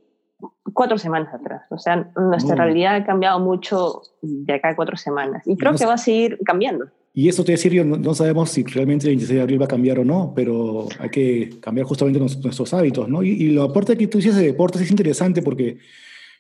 cuatro 0.74 0.98
semanas 0.98 1.34
atrás. 1.34 1.64
O 1.70 1.78
sea, 1.78 2.12
nuestra 2.18 2.56
realidad 2.56 2.96
ha 2.96 3.06
cambiado 3.06 3.40
mucho 3.40 4.02
de 4.22 4.54
acá 4.54 4.70
a 4.70 4.76
cuatro 4.76 4.98
semanas. 4.98 5.48
Y 5.48 5.56
creo 5.56 5.74
que 5.76 5.86
va 5.86 5.94
a 5.94 5.98
seguir 5.98 6.38
cambiando. 6.46 6.88
Y 7.14 7.28
eso 7.28 7.44
te 7.44 7.52
decir, 7.52 7.74
yo 7.74 7.84
no, 7.84 8.14
sabemos 8.14 8.52
si 8.52 8.64
realmente 8.64 9.06
el 9.08 9.12
26 9.12 9.36
de 9.36 9.42
abril 9.42 9.62
va 9.62 9.66
a 9.66 9.70
cambiar 9.70 10.00
o 10.00 10.06
no, 10.06 10.32
pero 10.34 10.88
hay 10.98 11.10
que 11.10 11.50
cambiar 11.60 11.86
justamente 11.86 12.20
nuestros, 12.20 12.74
hábitos, 12.74 13.10
¿no? 13.10 13.22
Y, 13.22 13.50
lo 13.50 13.64
aporte 13.64 13.98
que 13.98 14.08
tú 14.08 14.18
dices 14.18 14.36
de 14.36 14.44
deportes 14.44 14.82
es 14.82 14.92
interesante 14.92 15.42
porque 15.42 15.78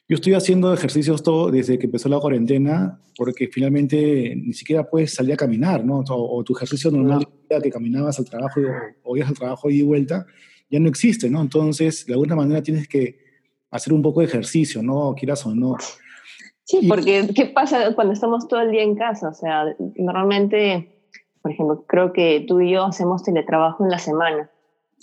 yo 0.07 0.15
estoy 0.15 0.33
haciendo 0.33 0.73
ejercicios 0.73 1.23
todo 1.23 1.51
desde 1.51 1.77
que 1.77 1.87
empezó 1.87 2.07
la 2.07 2.19
cuarentena, 2.19 3.01
porque 3.17 3.49
finalmente 3.51 4.33
ni 4.35 4.53
siquiera 4.53 4.89
puedes 4.89 5.13
salir 5.13 5.33
a 5.33 5.37
caminar, 5.37 5.83
¿no? 5.83 6.03
O, 6.07 6.43
tu 6.43 6.55
ejercicio 6.55 6.89
normal 6.89 7.27
que 7.61 7.69
caminabas 7.69 8.17
al 8.19 8.25
trabajo 8.25 8.61
o, 9.03 9.17
ibas 9.17 9.29
al 9.29 9.37
trabajo 9.37 9.69
y 9.69 9.81
vuelta, 9.81 10.25
ya 10.69 10.79
no 10.79 10.87
existe, 10.87 11.29
¿no? 11.29 11.41
Entonces, 11.41 12.05
de 12.05 12.13
alguna 12.13 12.35
manera 12.37 12.63
tienes 12.63 12.87
que 12.87 13.19
hacer 13.71 13.91
un 13.91 14.01
poco 14.01 14.21
de 14.21 14.27
ejercicio, 14.27 14.81
¿no? 14.81 15.13
Quieras 15.17 15.45
o 15.45 15.53
no. 15.53 15.75
Sí, 16.71 16.87
porque 16.87 17.27
¿qué 17.35 17.47
pasa 17.47 17.93
cuando 17.95 18.13
estamos 18.13 18.47
todo 18.47 18.61
el 18.61 18.71
día 18.71 18.83
en 18.83 18.95
casa? 18.95 19.27
O 19.27 19.33
sea, 19.33 19.65
normalmente, 19.97 20.89
por 21.41 21.51
ejemplo, 21.51 21.83
creo 21.85 22.13
que 22.13 22.45
tú 22.47 22.61
y 22.61 22.71
yo 22.71 22.85
hacemos 22.85 23.23
teletrabajo 23.23 23.83
en 23.83 23.89
la 23.89 23.99
semana, 23.99 24.49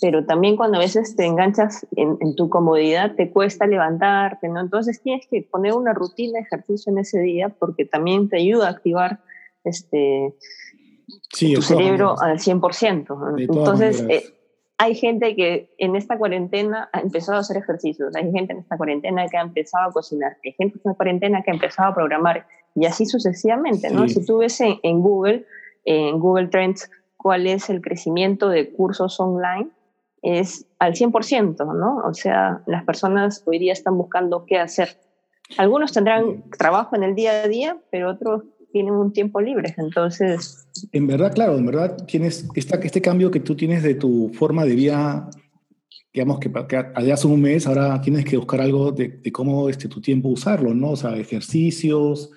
pero 0.01 0.25
también 0.25 0.55
cuando 0.55 0.77
a 0.77 0.81
veces 0.81 1.15
te 1.15 1.27
enganchas 1.27 1.85
en, 1.95 2.35
tu 2.35 2.49
comodidad, 2.49 3.13
te 3.13 3.29
cuesta 3.29 3.67
levantarte, 3.67 4.47
¿no? 4.47 4.61
Entonces 4.61 5.03
tienes 5.03 5.27
que 5.27 5.43
poner 5.43 5.73
una 5.73 5.93
rutina 5.93 6.39
de 6.39 6.45
ejercicio 6.45 6.91
en 6.91 6.97
ese 6.97 7.19
día 7.19 7.49
porque 7.49 7.85
también 7.85 8.29
te 8.29 8.37
ayuda 8.37 8.67
a 8.67 8.71
activar 8.71 9.19
este, 9.63 10.33
tu 11.29 11.61
cerebro 11.61 12.19
al 12.19 12.39
100%. 12.39 13.35
Entonces, 13.37 14.33
hay 14.81 14.95
gente 14.95 15.35
que 15.35 15.69
en 15.77 15.97
esta 15.97 16.17
cuarentena 16.17 16.89
ha 16.93 17.01
empezado 17.01 17.37
a 17.37 17.41
hacer 17.41 17.57
ejercicios, 17.57 18.15
hay 18.15 18.31
gente 18.31 18.53
en 18.53 18.59
esta 18.59 18.77
cuarentena 18.77 19.27
que 19.27 19.37
ha 19.37 19.41
empezado 19.41 19.89
a 19.89 19.91
cocinar, 19.91 20.37
hay 20.43 20.53
gente 20.53 20.75
en 20.75 20.79
esta 20.79 20.93
cuarentena 20.93 21.43
que 21.43 21.51
ha 21.51 21.53
empezado 21.53 21.89
a 21.89 21.93
programar 21.93 22.47
y 22.75 22.85
así 22.85 23.05
sucesivamente, 23.05 23.89
¿no? 23.89 24.07
Si 24.07 24.25
tú 24.25 24.37
ves 24.37 24.61
en, 24.61 25.01
Google, 25.01 25.45
en 25.83 26.17
Google 26.17 26.47
Trends, 26.47 26.89
cuál 27.17 27.45
es 27.45 27.69
el 27.69 27.81
crecimiento 27.81 28.47
de 28.47 28.71
cursos 28.71 29.19
online, 29.19 29.67
es 30.21 30.65
al 30.79 30.93
100%, 30.93 31.57
¿no? 31.77 31.97
O 31.97 32.13
sea, 32.13 32.61
las 32.65 32.85
personas 32.85 33.43
hoy 33.45 33.59
día 33.59 33.73
están 33.73 33.97
buscando 33.97 34.45
qué 34.45 34.59
hacer. 34.59 34.95
Algunos 35.57 35.91
tendrán 35.91 36.49
trabajo 36.57 36.95
en 36.95 37.03
el 37.03 37.15
día 37.15 37.43
a 37.43 37.47
día, 37.49 37.77
pero 37.91 38.11
otros 38.11 38.43
tienen 38.71 38.93
un 38.93 39.11
tiempo 39.11 39.41
libre, 39.41 39.73
entonces... 39.77 40.67
En 40.91 41.07
verdad, 41.07 41.33
claro, 41.33 41.57
en 41.57 41.65
verdad 41.65 41.97
tienes 42.05 42.47
esta, 42.55 42.77
este 42.77 43.01
cambio 43.01 43.31
que 43.31 43.39
tú 43.39 43.55
tienes 43.55 43.83
de 43.83 43.95
tu 43.95 44.31
forma 44.33 44.65
de 44.65 44.75
vida, 44.75 45.29
digamos 46.13 46.39
que, 46.39 46.51
que 46.51 47.11
hace 47.11 47.27
un 47.27 47.41
mes, 47.41 47.67
ahora 47.67 47.99
tienes 48.01 48.25
que 48.25 48.37
buscar 48.37 48.61
algo 48.61 48.91
de, 48.91 49.21
cómo 49.31 49.69
este, 49.69 49.87
tu 49.87 50.01
tiempo 50.01 50.29
usarlo, 50.29 50.73
¿no? 50.73 50.91
O 50.91 50.95
sea, 50.95 51.17
ejercicios, 51.17 52.31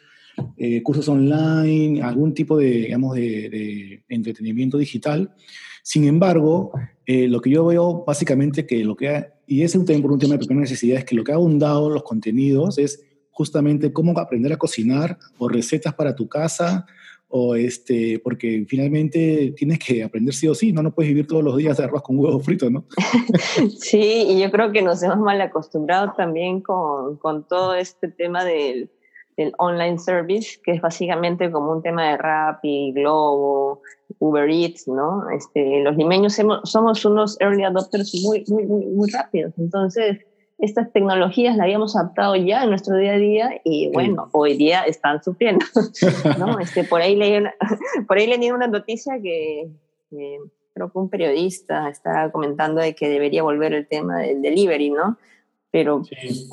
eh, 0.56 0.82
cursos 0.82 1.08
online, 1.08 2.02
algún 2.02 2.32
tipo 2.34 2.56
de, 2.56 2.70
digamos, 2.70 3.14
de, 3.14 4.02
entretenimiento 4.08 4.78
digital. 4.78 5.34
Sin 5.82 6.04
embargo, 6.04 6.72
eh, 7.06 7.28
lo 7.28 7.40
que 7.40 7.50
yo 7.50 7.66
veo 7.66 8.04
básicamente 8.06 8.66
que 8.66 8.84
lo 8.84 8.96
que, 8.96 9.08
ha, 9.08 9.34
y 9.46 9.62
es 9.62 9.74
un 9.74 9.84
tema, 9.84 10.00
por 10.02 10.12
un 10.12 10.18
tema 10.18 10.34
de 10.34 10.38
primera 10.38 10.62
necesidad, 10.62 10.98
es 10.98 11.04
que 11.04 11.14
lo 11.14 11.24
que 11.24 11.32
ha 11.32 11.34
abundado 11.34 11.90
los 11.90 12.04
contenidos 12.04 12.78
es 12.78 13.04
justamente 13.32 13.92
cómo 13.92 14.18
aprender 14.18 14.52
a 14.52 14.56
cocinar 14.56 15.18
o 15.38 15.48
recetas 15.48 15.94
para 15.94 16.14
tu 16.14 16.28
casa 16.28 16.86
o 17.34 17.56
este, 17.56 18.20
porque 18.22 18.66
finalmente 18.68 19.54
tienes 19.56 19.78
que 19.78 20.04
aprender 20.04 20.34
sí 20.34 20.46
o 20.48 20.54
sí, 20.54 20.70
no, 20.70 20.82
no 20.82 20.94
puedes 20.94 21.08
vivir 21.08 21.26
todos 21.26 21.42
los 21.42 21.56
días 21.56 21.78
de 21.78 21.84
arroz 21.84 22.02
con 22.02 22.18
huevo 22.18 22.38
frito, 22.40 22.68
¿no? 22.68 22.84
sí, 23.78 24.26
y 24.28 24.42
yo 24.42 24.50
creo 24.50 24.70
que 24.70 24.82
nos 24.82 25.02
hemos 25.02 25.16
mal 25.16 25.40
acostumbrado 25.40 26.12
también 26.14 26.60
con, 26.60 27.16
con 27.16 27.48
todo 27.48 27.74
este 27.74 28.08
tema 28.08 28.44
del, 28.44 28.90
del, 29.38 29.54
online 29.56 29.98
service, 29.98 30.60
que 30.62 30.72
es 30.72 30.82
básicamente 30.82 31.50
como 31.50 31.72
un 31.72 31.82
tema 31.82 32.10
de 32.10 32.18
Rappi, 32.18 32.92
Globo, 32.92 33.80
Uber 34.18 34.50
Eats, 34.50 34.86
¿no? 34.86 35.22
Este, 35.30 35.80
los 35.80 35.96
limeños 35.96 36.38
somos 36.64 37.04
unos 37.06 37.40
early 37.40 37.64
adopters 37.64 38.14
muy, 38.22 38.44
muy, 38.48 38.66
muy 38.66 39.10
rápidos, 39.10 39.54
entonces 39.56 40.18
estas 40.62 40.92
tecnologías 40.92 41.56
las 41.56 41.64
habíamos 41.64 41.96
adaptado 41.96 42.36
ya 42.36 42.62
en 42.62 42.70
nuestro 42.70 42.96
día 42.96 43.14
a 43.14 43.18
día 43.18 43.60
y 43.64 43.90
bueno, 43.92 44.28
hoy 44.30 44.56
día 44.56 44.82
están 44.82 45.20
sufriendo. 45.20 45.66
¿no? 46.38 46.60
este, 46.60 46.84
por, 46.84 47.02
ahí 47.02 47.16
leí 47.16 47.36
una, 47.36 47.52
por 48.06 48.16
ahí 48.16 48.28
leí 48.28 48.48
una 48.52 48.68
noticia 48.68 49.20
que, 49.20 49.68
creo 50.08 50.92
que 50.92 50.98
un 50.98 51.10
periodista 51.10 51.88
estaba 51.88 52.30
comentando 52.30 52.80
de 52.80 52.94
que 52.94 53.08
debería 53.08 53.42
volver 53.42 53.72
el 53.72 53.88
tema 53.88 54.20
del 54.20 54.40
delivery, 54.40 54.90
¿no? 54.90 55.18
Pero, 55.72 56.02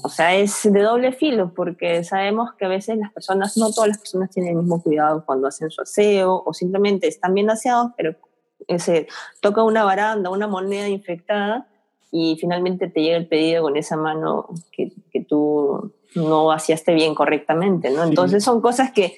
o 0.04 0.10
sea, 0.10 0.34
es 0.34 0.64
de 0.64 0.82
doble 0.82 1.12
filo 1.12 1.54
porque 1.54 2.04
sabemos 2.04 2.54
que 2.58 2.66
a 2.66 2.70
veces 2.70 2.98
las 2.98 3.14
personas, 3.14 3.58
no 3.58 3.70
todas 3.70 3.90
las 3.90 4.00
personas 4.00 4.32
tienen 4.32 4.54
el 4.54 4.58
mismo 4.64 4.82
cuidado 4.82 5.24
cuando 5.24 5.48
hacen 5.48 5.70
su 5.70 5.82
aseo 5.82 6.42
o 6.44 6.54
simplemente 6.54 7.08
están 7.08 7.36
bien 7.36 7.50
aseados, 7.52 7.92
pero 7.96 8.16
ese, 8.68 9.08
toca 9.40 9.62
una 9.62 9.84
baranda, 9.84 10.32
una 10.32 10.48
moneda 10.48 10.88
infectada 10.88 11.68
y 12.12 12.38
finalmente 12.40 12.88
te 12.88 13.02
llega 13.02 13.18
el 13.18 13.28
pedido 13.28 13.64
con 13.64 13.78
esa 13.78 13.96
mano 13.96 14.48
que, 14.72 14.92
que 15.12 15.24
tú 15.24 15.94
no 16.16 16.46
vaciaste 16.46 16.94
bien 16.94 17.16
correctamente, 17.16 17.90
¿no? 17.92 18.04
Entonces 18.04 18.44
son 18.44 18.62
cosas 18.62 18.92
que 18.92 19.18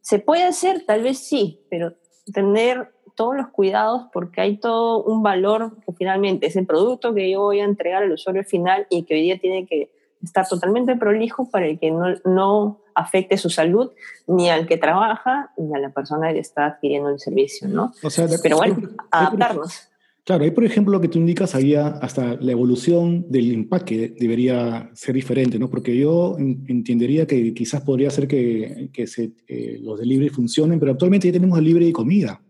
se 0.00 0.18
puede 0.18 0.44
hacer, 0.44 0.84
tal 0.86 1.02
vez 1.02 1.18
sí, 1.18 1.64
pero 1.70 1.94
tener 2.32 2.92
todos 3.14 3.36
los 3.36 3.48
cuidados 3.48 4.02
porque 4.12 4.40
hay 4.40 4.58
todo 4.58 5.02
un 5.02 5.22
valor 5.22 5.76
que 5.86 5.92
finalmente 5.92 6.46
es 6.46 6.56
el 6.56 6.66
producto 6.66 7.14
que 7.14 7.30
yo 7.30 7.40
voy 7.40 7.60
a 7.60 7.64
entregar 7.64 8.02
al 8.02 8.12
usuario 8.12 8.44
final 8.44 8.86
y 8.90 9.04
que 9.04 9.14
hoy 9.14 9.22
día 9.22 9.38
tiene 9.38 9.66
que 9.66 9.90
estar 10.22 10.46
totalmente 10.48 10.96
prolijo 10.96 11.48
para 11.50 11.66
el 11.66 11.78
que 11.78 11.90
no, 11.90 12.06
no 12.24 12.80
afecte 12.94 13.36
su 13.36 13.50
salud 13.50 13.92
ni 14.26 14.50
al 14.50 14.66
que 14.66 14.76
trabaja 14.76 15.52
ni 15.56 15.74
a 15.74 15.78
la 15.78 15.90
persona 15.90 16.32
que 16.32 16.38
está 16.38 16.66
adquiriendo 16.66 17.10
el 17.10 17.18
servicio, 17.18 17.68
¿no? 17.68 17.92
O 18.02 18.10
sea, 18.10 18.26
Pero 18.42 18.56
bueno, 18.56 18.76
adaptarnos. 19.10 19.88
Claro, 20.24 20.44
ahí 20.44 20.52
por 20.52 20.64
ejemplo 20.64 20.92
lo 20.92 21.02
que 21.02 21.08
tú 21.08 21.18
indicas, 21.18 21.54
ahí 21.54 21.74
hasta 21.74 22.36
la 22.40 22.52
evolución 22.52 23.26
del 23.28 23.52
empaque 23.52 24.14
debería 24.18 24.90
ser 24.94 25.14
diferente, 25.14 25.58
¿no? 25.58 25.68
Porque 25.68 25.94
yo 25.98 26.36
entendería 26.38 27.26
que 27.26 27.52
quizás 27.52 27.82
podría 27.82 28.08
ser 28.10 28.26
que, 28.26 28.88
que 28.90 29.06
se, 29.06 29.32
eh, 29.46 29.78
los 29.82 30.00
delivery 30.00 30.30
funcionen, 30.30 30.80
pero 30.80 30.92
actualmente 30.92 31.28
ya 31.28 31.32
tenemos 31.34 31.58
delivery 31.58 31.86
de 31.86 31.92
comida, 31.92 32.42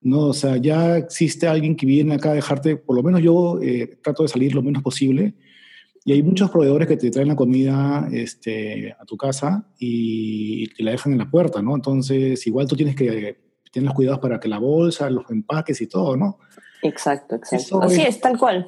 ¿no? 0.00 0.28
O 0.28 0.32
sea, 0.32 0.56
ya 0.56 0.96
existe 0.96 1.46
alguien 1.46 1.76
que 1.76 1.84
viene 1.84 2.14
acá 2.14 2.30
a 2.30 2.34
dejarte, 2.34 2.76
por 2.76 2.96
lo 2.96 3.02
menos 3.02 3.20
yo 3.20 3.60
eh, 3.60 3.98
trato 4.02 4.22
de 4.22 4.30
salir 4.30 4.54
lo 4.54 4.62
menos 4.62 4.82
posible, 4.82 5.34
y 6.06 6.12
hay 6.12 6.22
muchos 6.22 6.50
proveedores 6.50 6.88
que 6.88 6.96
te 6.96 7.10
traen 7.10 7.28
la 7.28 7.36
comida 7.36 8.08
este, 8.12 8.94
a 8.98 9.04
tu 9.04 9.18
casa 9.18 9.68
y 9.78 10.68
te 10.68 10.82
la 10.82 10.92
dejan 10.92 11.12
en 11.12 11.18
la 11.18 11.30
puerta, 11.30 11.60
¿no? 11.60 11.74
Entonces, 11.74 12.46
igual 12.46 12.66
tú 12.66 12.76
tienes 12.76 12.96
que 12.96 13.36
tener 13.70 13.86
los 13.86 13.94
cuidados 13.94 14.20
para 14.20 14.40
que 14.40 14.48
la 14.48 14.58
bolsa, 14.58 15.10
los 15.10 15.30
empaques 15.30 15.82
y 15.82 15.86
todo, 15.86 16.16
¿no? 16.16 16.38
Exacto, 16.84 17.36
exacto. 17.36 17.82
Así 17.82 18.02
es, 18.02 18.20
tal 18.20 18.38
cual. 18.38 18.66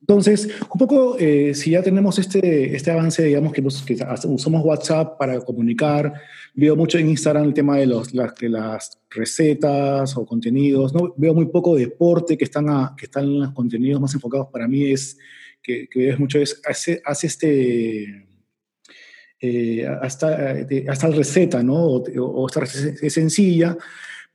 Entonces, 0.00 0.48
un 0.72 0.78
poco, 0.78 1.16
eh, 1.18 1.52
si 1.54 1.72
ya 1.72 1.82
tenemos 1.82 2.20
este, 2.20 2.76
este 2.76 2.92
avance, 2.92 3.24
digamos 3.24 3.52
que, 3.52 3.60
usamos 3.60 4.64
WhatsApp 4.64 5.18
para 5.18 5.40
comunicar, 5.40 6.12
veo 6.54 6.76
mucho 6.76 6.98
en 6.98 7.08
Instagram 7.08 7.46
el 7.46 7.54
tema 7.54 7.78
de, 7.78 7.86
los, 7.86 8.12
de 8.12 8.48
las 8.48 9.00
recetas 9.10 10.16
o 10.16 10.24
contenidos, 10.24 10.94
¿no? 10.94 11.12
veo 11.16 11.34
muy 11.34 11.46
poco 11.46 11.74
deporte 11.74 12.38
que 12.38 12.44
están, 12.44 12.68
a, 12.68 12.94
que 12.96 13.06
están 13.06 13.24
en 13.24 13.40
los 13.40 13.52
contenidos 13.52 14.00
más 14.00 14.14
enfocados 14.14 14.46
para 14.52 14.68
mí, 14.68 14.92
es 14.92 15.18
que, 15.60 15.88
que 15.88 16.06
ves 16.06 16.20
mucho, 16.20 16.38
es, 16.38 16.60
hace, 16.64 17.02
hace 17.04 17.26
este, 17.26 18.28
eh, 19.40 19.88
hasta, 20.00 20.54
hasta 20.88 21.08
la 21.08 21.16
receta, 21.16 21.64
¿no? 21.64 21.74
O, 21.74 22.04
o 22.16 22.46
esta 22.46 22.60
receta 22.60 23.04
es 23.04 23.12
sencilla, 23.12 23.76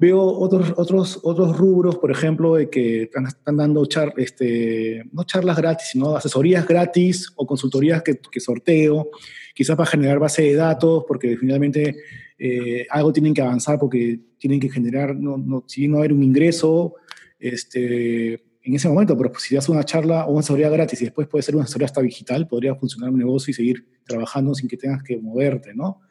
Veo 0.02 0.20
otros, 0.20 0.74
otros, 0.78 1.20
otros 1.22 1.56
rubros, 1.56 1.96
por 2.00 2.10
ejemplo, 2.10 2.56
de 2.56 2.72
que 2.72 3.04
están, 3.04 3.56
dando 3.56 3.86
char, 3.86 4.16
este, 4.18 5.04
no 5.12 5.26
charlas 5.26 5.56
gratis, 5.58 5.90
sino 5.92 6.16
asesorías 6.16 6.68
gratis 6.68 7.32
o 7.36 7.46
consultorías 7.46 8.02
que, 8.02 8.18
que 8.18 8.40
sorteo, 8.40 9.12
quizás 9.54 9.76
para 9.76 9.86
generar 9.88 10.18
base 10.18 10.42
de 10.42 10.56
datos, 10.56 11.06
porque 11.08 11.28
definitivamente 11.28 11.98
eh, 12.40 12.88
algo 12.90 13.14
tienen 13.14 13.36
que 13.36 13.44
avanzar 13.44 13.78
porque 13.78 14.20
tienen 14.40 14.60
que 14.60 14.72
generar, 14.72 15.16
no, 15.16 15.38
no, 15.38 15.66
si 15.68 15.88
no 15.88 16.00
haber 16.00 16.14
un 16.14 16.24
ingreso, 16.24 16.96
este, 17.38 18.34
en 18.64 18.74
ese 18.74 18.90
momento, 18.90 19.16
pero 19.16 19.32
si 19.38 19.54
das 19.54 19.70
una 19.70 19.84
charla 19.84 20.26
o 20.26 20.32
una 20.32 20.40
asesoría 20.40 20.70
gratis 20.70 21.00
y 21.04 21.06
después 21.06 21.28
puede 21.28 21.44
ser 21.44 21.54
una 21.56 21.66
asesoría 21.66 21.86
hasta 21.86 22.02
digital, 22.02 22.48
podría 22.48 22.74
funcionar 22.74 23.12
un 23.12 23.20
negocio 23.20 23.52
y 23.52 23.54
seguir 23.54 23.86
trabajando 24.04 24.56
sin 24.56 24.68
que 24.68 24.78
tengas 24.78 25.04
que 25.04 25.18
moverte, 25.18 25.76
¿no? 25.76 26.02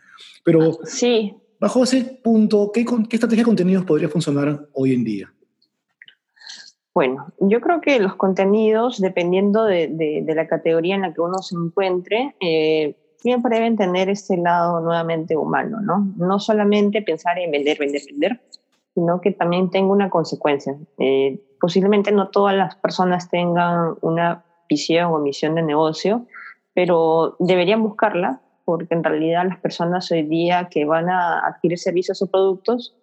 Pero 0.45 0.79
sí. 0.85 1.35
Bajo 1.61 1.83
ese 1.83 2.03
punto, 2.25 2.71
¿qué, 2.73 2.81
estrategia 2.81 3.43
de 3.43 3.45
contenidos 3.45 3.85
podría 3.85 4.09
funcionar 4.09 4.67
hoy 4.73 4.95
en 4.95 5.05
día? 5.05 5.31
Bueno, 6.95 7.27
yo 7.39 7.61
creo 7.61 7.83
que 7.83 8.01
los 8.01 8.17
contenidos, 8.17 8.99
dependiendo 8.99 9.65
de, 9.65 10.25
la 10.27 10.49
categoría 10.49 10.95
en 10.95 11.03
la 11.03 11.13
que 11.13 11.21
uno 11.21 11.39
se 11.43 11.55
encuentre, 11.55 12.35
eh, 12.41 12.97
siempre 13.19 13.57
deben 13.57 13.77
tener 13.77 14.09
ese 14.09 14.39
lado 14.39 14.81
nuevamente 14.81 15.37
humano, 15.37 15.81
¿no? 15.83 16.11
No 16.17 16.39
solamente 16.39 17.03
pensar 17.03 17.39
en 17.39 17.51
vender, 17.51 17.79
vender, 17.79 18.03
vender, 18.07 18.41
sino 18.95 19.21
que 19.21 19.31
también 19.31 19.71
tenga 19.71 19.93
una 19.93 20.09
consecuencia. 20.09 20.75
Eh, 20.97 21.43
posiblemente 21.61 22.11
no 22.11 22.29
todas 22.29 22.57
las 22.57 22.75
personas 22.77 23.29
tengan 23.29 23.97
una 24.01 24.45
visión 24.67 25.13
o 25.13 25.19
misión 25.19 25.55
de 25.57 25.63
negocio, 25.63 26.27
pero 26.73 27.37
deberían 27.39 27.83
buscarla 27.83 28.41
porque 28.71 28.95
en 28.95 29.03
realidad 29.03 29.47
las 29.49 29.59
personas 29.59 30.13
hoy 30.13 30.23
día 30.23 30.69
que 30.71 30.85
van 30.85 31.09
a 31.11 31.41
adquirir 31.41 31.77
servicios 31.77 32.23
o 32.23 32.29
productos 32.29 32.95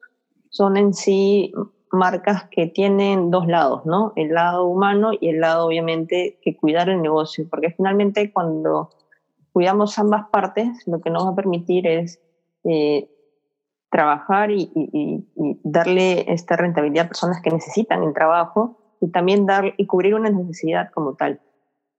son 0.49 0.77
en 0.77 0.93
sí 0.93 1.53
marcas 1.91 2.45
que 2.49 2.67
tienen 2.67 3.31
dos 3.31 3.47
lados, 3.47 3.85
¿no? 3.85 4.13
El 4.15 4.33
lado 4.33 4.65
humano 4.65 5.11
y 5.19 5.27
el 5.27 5.41
lado, 5.41 5.67
obviamente, 5.67 6.39
que 6.41 6.55
cuidar 6.55 6.87
el 6.87 7.01
negocio, 7.01 7.45
porque 7.49 7.71
finalmente 7.71 8.31
cuando 8.31 8.91
cuidamos 9.51 9.99
ambas 9.99 10.29
partes, 10.31 10.69
lo 10.85 11.01
que 11.01 11.09
nos 11.09 11.25
va 11.25 11.31
a 11.31 11.35
permitir 11.35 11.85
es 11.85 12.21
eh, 12.63 13.09
trabajar 13.89 14.51
y, 14.51 14.71
darle 15.65 16.31
esta 16.31 16.55
rentabilidad 16.55 17.07
a 17.07 17.09
personas 17.09 17.41
que 17.41 17.49
necesitan 17.49 18.03
el 18.03 18.13
trabajo 18.13 18.77
y 19.01 19.09
también 19.11 19.45
dar 19.45 19.73
y 19.75 19.85
cubrir 19.85 20.15
una 20.15 20.29
necesidad 20.29 20.91
como 20.93 21.15
tal. 21.15 21.41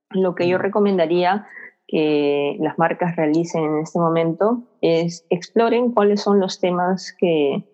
Lo 0.08 0.34
que 0.34 0.48
yo 0.48 0.56
recomendaría 0.56 1.46
que 1.88 2.56
las 2.60 2.78
marcas 2.78 3.16
realicen 3.16 3.64
en 3.64 3.78
este 3.78 3.98
momento 3.98 4.62
es 4.82 5.24
exploren 5.30 5.92
cuáles 5.92 6.20
son 6.20 6.38
los 6.38 6.60
temas 6.60 7.14
que, 7.18 7.64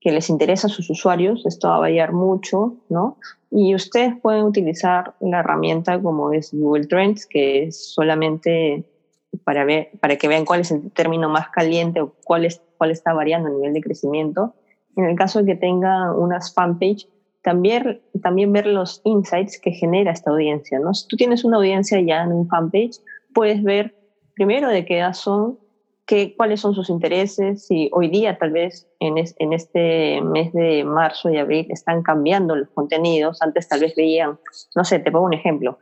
que 0.00 0.12
les 0.12 0.30
interesa 0.30 0.68
a 0.68 0.70
sus 0.70 0.88
usuarios. 0.88 1.44
Esto 1.46 1.68
va 1.68 1.76
a 1.76 1.80
variar 1.80 2.12
mucho, 2.12 2.76
¿no? 2.88 3.18
Y 3.50 3.74
ustedes 3.74 4.14
pueden 4.22 4.44
utilizar 4.44 5.14
la 5.20 5.40
herramienta 5.40 6.00
como 6.00 6.32
es 6.32 6.54
Google 6.54 6.86
Trends, 6.86 7.26
que 7.26 7.64
es 7.64 7.92
solamente 7.92 8.84
para, 9.42 9.64
ver, 9.64 9.90
para 10.00 10.16
que 10.16 10.28
vean 10.28 10.44
cuál 10.44 10.60
es 10.60 10.70
el 10.70 10.92
término 10.92 11.28
más 11.28 11.48
caliente 11.48 12.00
o 12.00 12.12
cuál, 12.22 12.44
es, 12.44 12.62
cuál 12.78 12.92
está 12.92 13.14
variando 13.14 13.48
a 13.48 13.52
nivel 13.52 13.72
de 13.72 13.80
crecimiento. 13.80 14.54
En 14.94 15.06
el 15.06 15.16
caso 15.16 15.40
de 15.40 15.46
que 15.46 15.56
tenga 15.56 16.12
unas 16.12 16.54
fanpage, 16.54 17.08
también, 17.42 18.00
también 18.22 18.52
ver 18.52 18.66
los 18.66 19.00
insights 19.04 19.60
que 19.60 19.72
genera 19.72 20.12
esta 20.12 20.30
audiencia. 20.30 20.78
¿no? 20.78 20.94
Si 20.94 21.06
tú 21.06 21.16
tienes 21.16 21.44
una 21.44 21.58
audiencia 21.58 22.00
ya 22.00 22.22
en 22.22 22.32
un 22.32 22.48
fanpage, 22.48 23.00
puedes 23.36 23.62
ver 23.62 23.94
primero 24.34 24.70
de 24.70 24.86
qué 24.86 24.96
edad 24.96 25.12
son, 25.12 25.58
qué, 26.06 26.34
cuáles 26.34 26.58
son 26.58 26.72
sus 26.72 26.88
intereses, 26.88 27.66
si 27.66 27.90
hoy 27.92 28.08
día 28.08 28.38
tal 28.38 28.50
vez 28.50 28.88
en, 28.98 29.16
en 29.18 29.52
este 29.52 30.22
mes 30.22 30.54
de 30.54 30.84
marzo 30.84 31.28
y 31.28 31.36
abril 31.36 31.66
están 31.68 32.02
cambiando 32.02 32.56
los 32.56 32.70
contenidos, 32.70 33.42
antes 33.42 33.68
tal 33.68 33.80
vez 33.80 33.94
veían, 33.94 34.38
no 34.74 34.84
sé, 34.84 35.00
te 35.00 35.12
pongo 35.12 35.26
un 35.26 35.34
ejemplo, 35.34 35.78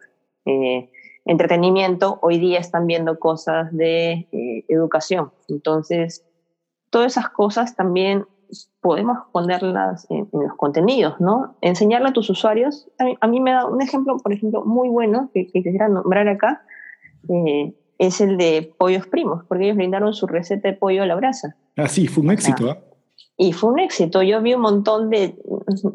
eh, 0.46 0.90
entretenimiento, 1.26 2.18
hoy 2.22 2.38
día 2.38 2.58
están 2.58 2.88
viendo 2.88 3.20
cosas 3.20 3.72
de 3.72 4.26
eh, 4.32 4.64
educación. 4.66 5.30
Entonces, 5.48 6.26
todas 6.90 7.12
esas 7.12 7.28
cosas 7.28 7.76
también 7.76 8.26
podemos 8.80 9.18
ponerlas 9.30 10.08
en, 10.10 10.28
los 10.32 10.54
contenidos, 10.56 11.20
¿no? 11.20 11.54
Enseñarle 11.60 12.08
a 12.08 12.12
tus 12.12 12.30
usuarios. 12.30 12.88
A 13.20 13.26
mí, 13.28 13.38
me 13.38 13.52
da 13.52 13.64
un 13.66 13.80
ejemplo, 13.80 14.16
por 14.18 14.32
ejemplo, 14.32 14.64
muy 14.64 14.88
bueno 14.88 15.30
que, 15.32 15.46
quisiera 15.46 15.88
nombrar 15.88 16.26
acá, 16.26 16.62
eh, 17.28 17.74
es 17.98 18.20
el 18.20 18.36
de 18.36 18.74
pollos 18.78 19.06
primos, 19.06 19.44
porque 19.48 19.64
ellos 19.64 19.76
brindaron 19.76 20.14
su 20.14 20.26
receta 20.26 20.68
de 20.68 20.74
pollo 20.74 21.02
a 21.02 21.06
la 21.06 21.14
brasa. 21.14 21.56
Ah, 21.76 21.88
sí, 21.88 22.06
fue 22.06 22.24
un 22.24 22.30
éxito, 22.30 22.70
¿ah? 22.70 22.78
Y 23.36 23.52
fue 23.52 23.72
un 23.72 23.80
éxito. 23.80 24.22
Yo 24.22 24.40
vi 24.42 24.54
un 24.54 24.60
montón 24.60 25.10
de, 25.10 25.36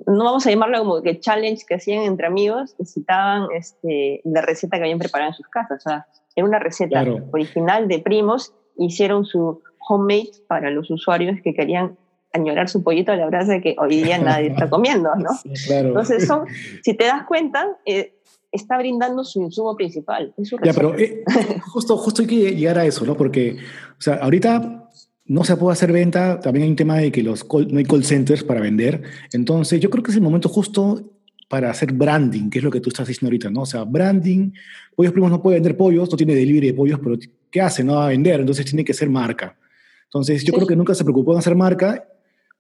no 0.08 0.26
vamos 0.26 0.46
a 0.46 0.50
llamarlo 0.50 0.80
como 0.80 1.02
que 1.02 1.20
challenge 1.20 1.64
que 1.66 1.76
hacían 1.76 2.04
entre 2.04 2.28
amigos 2.28 2.76
y 2.78 2.86
citaban 2.86 3.48
este, 3.56 4.22
la 4.26 4.42
receta 4.42 4.78
que 4.78 4.84
habían 4.84 5.00
preparado 5.00 5.32
en 5.32 5.36
sus 5.36 5.48
casas. 5.48 5.86
O 5.86 5.90
sea, 5.90 6.08
era 6.36 6.46
una 6.46 6.60
receta 6.60 7.02
original 7.32 7.88
de 7.88 8.00
primos. 8.00 8.54
Hicieron 8.78 9.26
su 9.26 9.62
homemade 9.88 10.32
para 10.48 10.70
los 10.70 10.92
usuarios 10.92 11.38
que 11.42 11.54
querían 11.54 11.98
añorar 12.34 12.70
su 12.70 12.84
pollito 12.84 13.12
a 13.12 13.16
la 13.16 13.26
brasa 13.26 13.60
que 13.60 13.76
hoy 13.80 14.04
día 14.04 14.18
nadie 14.24 14.48
está 14.48 14.70
comiendo, 14.70 15.10
¿no? 15.16 15.30
Entonces, 15.44 16.28
son, 16.28 16.46
si 16.84 16.94
te 16.94 17.06
das 17.06 17.26
cuenta, 17.28 17.78
eh, 17.86 18.14
está 18.52 18.78
brindando 18.78 19.24
su 19.24 19.42
insumo 19.42 19.76
principal. 19.76 20.34
ya, 20.64 20.74
pero 20.74 20.98
eh, 20.98 21.24
justo, 21.72 21.98
justo 21.98 22.22
hay 22.22 22.28
que 22.28 22.56
llegar 22.56 22.78
a 22.80 22.86
eso, 22.86 23.06
¿no? 23.06 23.16
Porque, 23.16 23.58
o 23.98 24.02
sea, 24.02 24.16
ahorita 24.16 24.90
no 25.26 25.44
se 25.44 25.56
puede 25.58 25.74
hacer 25.74 25.92
venta, 25.92 26.40
también 26.40 26.64
hay 26.64 26.70
un 26.72 26.76
tema 26.76 26.98
de 26.98 27.12
que 27.12 27.22
los 27.22 27.46
no 27.70 27.78
hay 27.78 27.86
call 27.86 28.04
centers 28.04 28.44
para 28.44 28.60
vender. 28.60 29.04
Entonces, 29.32 29.80
yo 29.80 29.90
creo 29.90 30.04
que 30.04 30.12
es 30.12 30.18
el 30.18 30.24
momento 30.24 30.50
justo 30.50 31.04
para 31.48 31.72
hacer 31.72 31.94
branding, 31.94 32.50
que 32.50 32.60
es 32.60 32.64
lo 32.64 32.72
que 32.72 32.80
tú 32.80 32.90
estás 32.90 33.08
diciendo 33.08 33.28
ahorita, 33.28 33.50
¿no? 33.50 33.62
O 33.62 33.66
sea, 33.66 33.84
branding, 33.84 34.52
Pollos 34.96 35.14
Primos 35.14 35.32
no 35.32 35.42
puede 35.42 35.56
vender 35.58 35.76
pollos, 35.76 36.10
no 36.10 36.18
tiene 36.18 36.36
delivery 36.36 36.68
de 36.68 36.74
pollos, 36.74 37.00
pero 37.04 37.18
¿qué 37.50 37.62
hace? 37.62 37.84
No 37.84 37.96
va 37.96 38.06
a 38.06 38.10
vender, 38.10 38.40
entonces 38.40 38.66
tiene 38.66 38.84
que 38.84 38.94
ser 38.94 39.10
marca. 39.10 39.58
Entonces, 40.06 40.44
yo 40.44 40.54
creo 40.54 40.68
que 40.68 40.76
nunca 40.76 40.96
se 40.96 41.04
preocupó 41.04 41.34
en 41.34 41.40
hacer 41.40 41.56
marca, 41.56 42.08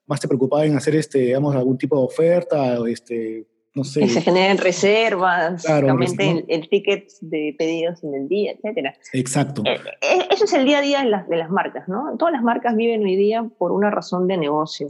más 0.10 0.20
se 0.20 0.28
preocupaba 0.28 0.66
en 0.66 0.76
hacer, 0.76 0.96
este, 0.96 1.20
digamos, 1.20 1.56
algún 1.56 1.78
tipo 1.78 1.96
de 1.96 2.04
oferta, 2.04 2.78
este, 2.88 3.46
no 3.76 3.84
sé. 3.84 4.02
Que 4.02 4.10
se 4.10 4.22
generen 4.22 4.58
reservas, 4.58 5.64
el, 5.66 6.70
ticket 6.70 7.08
de 7.22 7.56
pedidos 7.58 8.04
en 8.04 8.16
el 8.16 8.28
día, 8.28 8.54
etc. 8.54 8.96
Exacto. 9.14 9.62
Eh, 9.66 9.80
eh, 10.02 10.28
eso 10.32 10.46
es 10.46 10.54
el 10.54 10.66
día 10.66 10.80
a 10.80 10.82
día 10.82 11.04
de 11.04 11.10
las, 11.10 11.30
de 11.30 11.38
las, 11.38 11.52
marcas, 11.52 11.88
¿no? 11.88 12.18
Todas 12.18 12.34
las 12.34 12.42
marcas 12.42 12.76
viven 12.76 13.04
hoy 13.04 13.16
día 13.16 13.48
por 13.60 13.72
una 13.72 13.92
razón 13.92 14.28
de 14.28 14.38
negocio, 14.38 14.88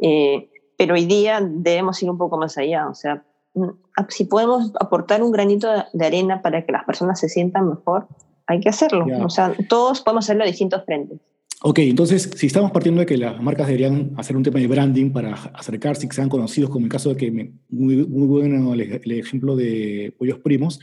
eh, 0.00 0.50
pero 0.76 0.94
hoy 0.94 1.06
día 1.06 1.40
debemos 1.40 2.02
ir 2.02 2.10
un 2.10 2.18
poco 2.18 2.36
más 2.36 2.58
allá, 2.58 2.88
o 2.88 2.94
sea, 2.94 3.22
mm, 3.54 3.68
si 4.08 4.24
podemos 4.24 4.72
aportar 4.80 5.22
un 5.22 5.30
granito 5.30 5.68
de 5.92 6.06
arena 6.06 6.42
para 6.42 6.66
que 6.66 6.72
las 6.72 6.84
personas 6.84 7.20
se 7.20 7.28
sientan 7.28 7.68
mejor, 7.68 8.08
hay 8.48 8.58
que 8.60 8.68
hacerlo. 8.68 9.06
O 9.24 9.30
sea, 9.30 9.54
todos 9.68 10.00
podemos 10.02 10.24
hacerlo 10.24 10.44
a 10.44 10.46
distintos 10.46 10.84
frentes. 10.84 11.20
Ok, 11.62 11.78
entonces, 11.80 12.30
si 12.36 12.46
estamos 12.46 12.70
partiendo 12.70 13.00
de 13.00 13.06
que 13.06 13.16
las 13.16 13.40
marcas 13.40 13.66
deberían 13.66 14.12
hacer 14.18 14.36
un 14.36 14.42
tema 14.42 14.60
de 14.60 14.66
branding 14.66 15.10
para 15.10 15.32
acercarse 15.32 16.04
y 16.04 16.08
que 16.08 16.14
sean 16.14 16.28
conocidos, 16.28 16.70
como 16.70 16.84
el 16.84 16.92
caso 16.92 17.10
de 17.10 17.16
que, 17.16 17.30
muy, 17.70 18.06
muy 18.06 18.26
bueno 18.26 18.74
el, 18.74 19.12
ejemplo 19.12 19.56
de 19.56 20.14
Pollos 20.18 20.38
Primos, 20.40 20.80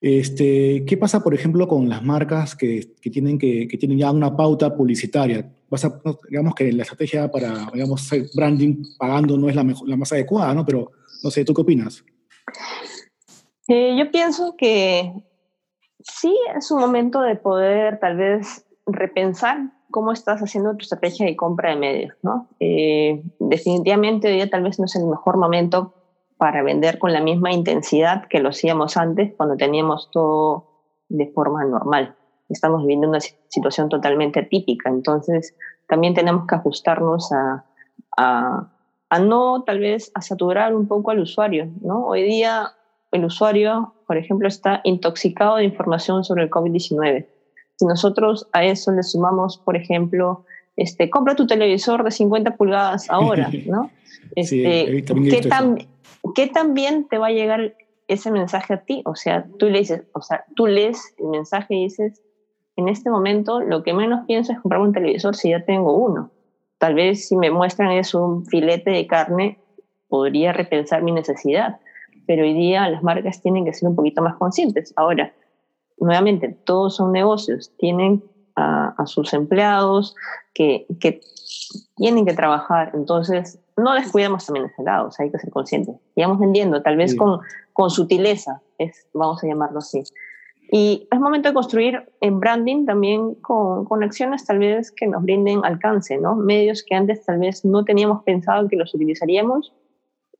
este, 0.00 0.84
¿qué 0.86 0.96
pasa, 0.96 1.22
por 1.22 1.34
ejemplo, 1.34 1.68
con 1.68 1.88
las 1.88 2.02
marcas 2.02 2.56
que, 2.56 2.94
que 3.00 3.10
tienen, 3.10 3.38
que, 3.38 3.68
que, 3.68 3.76
tienen 3.76 3.98
ya 3.98 4.10
una 4.10 4.34
pauta 4.34 4.74
publicitaria? 4.74 5.52
digamos 6.28 6.54
que 6.54 6.72
la 6.72 6.82
estrategia 6.82 7.30
para, 7.30 7.70
digamos, 7.72 8.02
hacer 8.02 8.26
branding 8.34 8.82
pagando 8.98 9.38
no 9.38 9.48
es 9.48 9.54
la, 9.54 9.64
mejor, 9.64 9.88
la 9.88 9.96
más 9.96 10.12
adecuada, 10.12 10.54
¿no? 10.54 10.64
Pero, 10.64 10.90
no 11.22 11.30
sé, 11.30 11.44
¿tú 11.44 11.54
qué 11.54 11.60
opinas? 11.60 12.04
Eh, 13.68 13.94
yo 13.98 14.10
pienso 14.10 14.56
que 14.56 15.12
sí 16.00 16.36
es 16.56 16.70
un 16.70 16.80
momento 16.80 17.20
de 17.20 17.36
poder 17.36 18.00
tal 18.00 18.16
vez 18.16 18.66
repensar 18.86 19.70
cómo 19.92 20.10
estás 20.10 20.40
haciendo 20.40 20.72
tu 20.72 20.82
estrategia 20.82 21.24
de 21.26 21.36
compra 21.36 21.70
de 21.70 21.76
medios, 21.76 22.14
¿no? 22.22 22.48
Eh, 22.58 23.22
definitivamente 23.38 24.26
hoy 24.26 24.34
día 24.34 24.50
tal 24.50 24.64
vez 24.64 24.80
no 24.80 24.86
es 24.86 24.96
el 24.96 25.06
mejor 25.06 25.36
momento 25.36 25.94
para 26.36 26.64
vender 26.64 26.98
con 26.98 27.12
la 27.12 27.20
misma 27.20 27.52
intensidad 27.52 28.26
que 28.26 28.40
lo 28.40 28.48
hacíamos 28.48 28.96
antes 28.96 29.32
cuando 29.36 29.56
teníamos 29.56 30.10
todo 30.10 30.66
de 31.08 31.28
forma 31.28 31.64
normal. 31.64 32.16
Estamos 32.48 32.80
viviendo 32.80 33.08
una 33.08 33.20
situación 33.20 33.88
totalmente 33.88 34.40
atípica, 34.40 34.90
entonces 34.90 35.54
también 35.86 36.14
tenemos 36.14 36.46
que 36.48 36.56
ajustarnos 36.56 37.30
a, 37.30 37.64
a, 38.16 38.68
a 39.08 39.18
no 39.20 39.62
tal 39.62 39.78
vez 39.78 40.10
a 40.14 40.22
saturar 40.22 40.74
un 40.74 40.88
poco 40.88 41.12
al 41.12 41.20
usuario, 41.20 41.68
¿no? 41.80 42.06
Hoy 42.06 42.24
día 42.24 42.72
el 43.12 43.24
usuario, 43.24 43.94
por 44.06 44.16
ejemplo, 44.16 44.48
está 44.48 44.80
intoxicado 44.84 45.56
de 45.56 45.64
información 45.64 46.24
sobre 46.24 46.42
el 46.44 46.50
COVID-19 46.50 47.26
si 47.78 47.86
nosotros 47.86 48.48
a 48.52 48.64
eso 48.64 48.92
le 48.92 49.02
sumamos, 49.02 49.58
por 49.58 49.76
ejemplo, 49.76 50.44
este, 50.76 51.10
compra 51.10 51.36
tu 51.36 51.46
televisor 51.46 52.04
de 52.04 52.10
50 52.10 52.56
pulgadas 52.56 53.08
ahora, 53.10 53.50
¿no? 53.66 53.90
Este, 54.36 55.04
¿qué, 55.04 55.42
tan, 55.48 55.78
¿Qué 56.34 56.50
bien 56.70 57.08
te 57.08 57.18
va 57.18 57.28
a 57.28 57.32
llegar 57.32 57.74
ese 58.08 58.30
mensaje 58.30 58.74
a 58.74 58.84
ti? 58.84 59.02
O 59.04 59.14
sea, 59.14 59.46
tú 59.58 59.66
le 59.66 59.80
dices, 59.80 60.02
o 60.12 60.22
sea, 60.22 60.44
tú 60.54 60.66
lees 60.66 61.14
el 61.18 61.26
mensaje 61.26 61.74
y 61.74 61.84
dices, 61.84 62.22
en 62.76 62.88
este 62.88 63.10
momento 63.10 63.60
lo 63.60 63.82
que 63.82 63.92
menos 63.92 64.24
pienso 64.26 64.52
es 64.52 64.60
comprar 64.60 64.80
un 64.80 64.92
televisor 64.92 65.36
si 65.36 65.50
ya 65.50 65.64
tengo 65.64 65.94
uno. 65.94 66.30
Tal 66.78 66.94
vez 66.94 67.28
si 67.28 67.36
me 67.36 67.50
muestran 67.50 67.92
es 67.92 68.14
un 68.14 68.46
filete 68.46 68.90
de 68.90 69.06
carne, 69.06 69.58
podría 70.08 70.52
repensar 70.52 71.02
mi 71.02 71.12
necesidad. 71.12 71.78
Pero 72.26 72.42
hoy 72.44 72.54
día 72.54 72.88
las 72.88 73.02
marcas 73.02 73.40
tienen 73.42 73.64
que 73.64 73.72
ser 73.72 73.88
un 73.88 73.96
poquito 73.96 74.22
más 74.22 74.36
conscientes. 74.36 74.92
Ahora, 74.96 75.32
nuevamente, 76.02 76.48
todos 76.64 76.96
son 76.96 77.12
negocios, 77.12 77.72
tienen 77.78 78.22
a, 78.56 78.94
sus 79.06 79.32
empleados 79.32 80.14
que, 80.52 80.86
que, 81.00 81.20
tienen 81.96 82.26
que 82.26 82.34
trabajar, 82.34 82.92
entonces 82.94 83.58
no 83.76 83.94
descuidemos 83.94 84.44
también 84.46 84.66
ese 84.66 84.82
lado, 84.82 85.08
o 85.08 85.10
sea, 85.10 85.24
hay 85.24 85.30
que 85.30 85.38
ser 85.38 85.50
conscientes. 85.50 85.96
Sigamos 86.14 86.38
vendiendo, 86.38 86.82
tal 86.82 86.96
vez 86.96 87.14
con, 87.14 87.40
con 87.72 87.90
sutileza, 87.90 88.60
es, 88.78 89.06
vamos 89.14 89.42
a 89.42 89.46
llamarlo 89.46 89.78
así. 89.78 90.02
Y 90.70 91.06
es 91.10 91.20
momento 91.20 91.48
de 91.48 91.54
construir 91.54 92.02
en 92.20 92.40
branding 92.40 92.86
también 92.86 93.34
con, 93.36 93.84
con, 93.84 94.02
acciones 94.02 94.44
tal 94.46 94.58
vez 94.58 94.90
que 94.90 95.06
nos 95.06 95.22
brinden 95.22 95.64
alcance, 95.64 96.16
¿no? 96.16 96.34
Medios 96.34 96.82
que 96.82 96.94
antes 96.94 97.24
tal 97.26 97.40
vez 97.40 97.64
no 97.64 97.84
teníamos 97.84 98.22
pensado 98.24 98.68
que 98.68 98.76
los 98.76 98.94
utilizaríamos, 98.94 99.74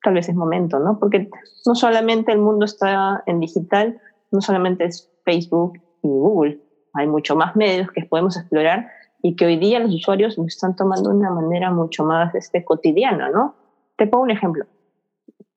tal 0.02 0.14
vez 0.14 0.28
es 0.28 0.34
momento, 0.34 0.78
¿no? 0.78 0.98
Porque 0.98 1.28
no 1.66 1.74
solamente 1.74 2.32
el 2.32 2.38
mundo 2.38 2.64
está 2.64 3.22
en 3.26 3.40
digital, 3.40 4.00
no 4.30 4.40
solamente 4.40 4.86
es 4.86 5.11
Facebook 5.24 5.74
y 6.02 6.08
Google. 6.08 6.60
Hay 6.94 7.06
mucho 7.06 7.36
más 7.36 7.56
medios 7.56 7.90
que 7.90 8.04
podemos 8.04 8.36
explorar 8.36 8.88
y 9.22 9.36
que 9.36 9.46
hoy 9.46 9.56
día 9.56 9.78
los 9.78 9.94
usuarios 9.94 10.36
lo 10.36 10.44
están 10.44 10.76
tomando 10.76 11.10
de 11.10 11.16
una 11.16 11.30
manera 11.30 11.70
mucho 11.70 12.04
más 12.04 12.34
este, 12.34 12.64
cotidiana, 12.64 13.30
¿no? 13.30 13.54
Te 13.96 14.06
pongo 14.06 14.24
un 14.24 14.30
ejemplo. 14.30 14.66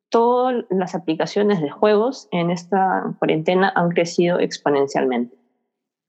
Todas 0.09 0.65
las 0.69 0.95
aplicaciones 0.95 1.61
de 1.61 1.69
juegos 1.69 2.27
en 2.31 2.51
esta 2.51 3.15
cuarentena 3.19 3.71
han 3.75 3.89
crecido 3.89 4.39
exponencialmente. 4.39 5.35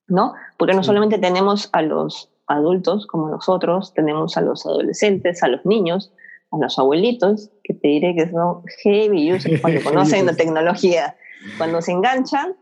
¿no? 0.08 0.34
Porque 0.56 0.74
no 0.74 0.82
solamente 0.82 1.18
tenemos 1.18 1.68
a 1.72 1.82
los 1.82 2.30
adultos 2.46 3.06
como 3.06 3.28
nosotros, 3.28 3.92
tenemos 3.94 4.36
a 4.36 4.40
los 4.40 4.64
adolescentes, 4.66 5.42
a 5.42 5.48
los 5.48 5.64
niños, 5.66 6.12
a 6.52 6.58
los 6.58 6.78
abuelitos, 6.78 7.50
que 7.64 7.74
te 7.74 7.88
diré 7.88 8.14
que 8.14 8.30
son 8.30 8.62
heavy 8.82 9.32
users 9.32 9.60
cuando 9.60 9.80
conocen 9.84 10.26
la 10.26 10.34
tecnología. 10.34 11.16
Cuando 11.58 11.82
se 11.82 11.92
enganchan, 11.92 12.56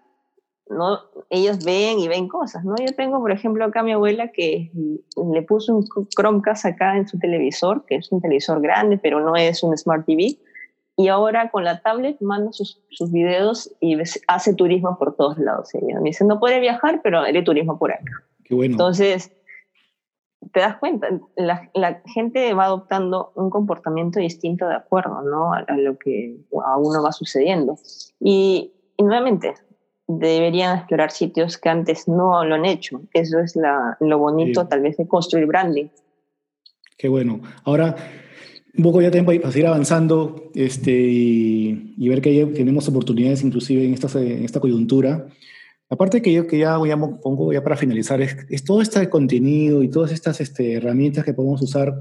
¿no? 0.68 0.98
ellos 1.30 1.64
ven 1.64 1.98
y 1.98 2.08
ven 2.08 2.28
cosas. 2.28 2.64
¿no? 2.64 2.74
Yo 2.76 2.94
tengo, 2.94 3.20
por 3.20 3.32
ejemplo, 3.32 3.64
acá 3.64 3.80
a 3.80 3.82
mi 3.82 3.92
abuela 3.92 4.28
que 4.28 4.70
le 5.32 5.42
puso 5.42 5.76
un 5.76 5.84
Chromecast 6.08 6.66
acá 6.66 6.96
en 6.96 7.06
su 7.08 7.18
televisor, 7.18 7.84
que 7.86 7.96
es 7.96 8.10
un 8.12 8.20
televisor 8.20 8.60
grande, 8.60 8.98
pero 8.98 9.20
no 9.20 9.36
es 9.36 9.62
un 9.62 9.76
Smart 9.76 10.06
TV. 10.06 10.38
Y 10.96 11.08
ahora 11.08 11.50
con 11.50 11.64
la 11.64 11.80
tablet 11.80 12.20
manda 12.20 12.52
sus, 12.52 12.80
sus 12.90 13.10
videos 13.10 13.74
y 13.80 13.96
hace 14.28 14.54
turismo 14.54 14.96
por 14.96 15.16
todos 15.16 15.38
lados. 15.38 15.74
Ella 15.74 15.98
me 16.00 16.10
dice, 16.10 16.24
no 16.24 16.38
puede 16.38 16.60
viajar, 16.60 17.00
pero 17.02 17.18
haré 17.18 17.42
turismo 17.42 17.78
por 17.78 17.92
acá. 17.92 18.22
Qué 18.44 18.54
bueno. 18.54 18.74
Entonces, 18.74 19.32
te 20.52 20.60
das 20.60 20.76
cuenta, 20.76 21.08
la, 21.36 21.68
la, 21.74 22.00
gente 22.06 22.52
va 22.54 22.66
adoptando 22.66 23.32
un 23.34 23.50
comportamiento 23.50 24.20
distinto 24.20 24.66
de 24.68 24.74
acuerdo 24.74 25.22
¿no? 25.22 25.52
a, 25.52 25.58
a 25.60 25.76
lo 25.76 25.98
que 25.98 26.36
a 26.64 26.76
uno 26.76 27.02
va 27.02 27.12
sucediendo. 27.12 27.76
Y, 28.20 28.72
y, 28.96 29.02
nuevamente, 29.02 29.54
deberían 30.06 30.78
explorar 30.78 31.10
sitios 31.10 31.58
que 31.58 31.68
antes 31.68 32.08
no 32.08 32.44
lo 32.44 32.54
han 32.54 32.64
hecho. 32.64 33.02
Eso 33.12 33.40
es 33.40 33.56
la, 33.56 33.96
lo 34.00 34.18
bonito 34.18 34.62
sí. 34.62 34.66
tal 34.68 34.82
vez 34.82 34.96
de 34.96 35.08
construir 35.08 35.46
branding. 35.46 35.86
Qué 36.96 37.08
bueno. 37.08 37.40
Ahora, 37.64 37.96
un 38.76 38.82
poco 38.82 39.00
ya 39.00 39.10
tiempo 39.10 39.32
para 39.40 39.52
seguir 39.52 39.66
avanzando 39.66 40.50
este, 40.54 40.92
y, 40.92 41.94
y 41.96 42.08
ver 42.08 42.20
que 42.20 42.34
ya 42.34 42.46
tenemos 42.52 42.88
oportunidades 42.88 43.42
inclusive 43.42 43.84
en 43.84 43.94
esta, 43.94 44.20
en 44.20 44.44
esta 44.44 44.60
coyuntura. 44.60 45.26
Aparte 45.88 46.22
que 46.22 46.32
yo 46.32 46.46
que 46.46 46.58
ya 46.58 46.76
voy 46.76 46.90
a 46.90 46.96
pongo 46.96 47.52
ya 47.52 47.62
para 47.62 47.76
finalizar 47.76 48.20
es, 48.20 48.36
es 48.48 48.64
todo 48.64 48.80
este 48.80 49.08
contenido 49.08 49.82
y 49.82 49.90
todas 49.90 50.12
estas 50.12 50.40
este, 50.40 50.74
herramientas 50.74 51.24
que 51.24 51.34
podemos 51.34 51.62
usar 51.62 51.94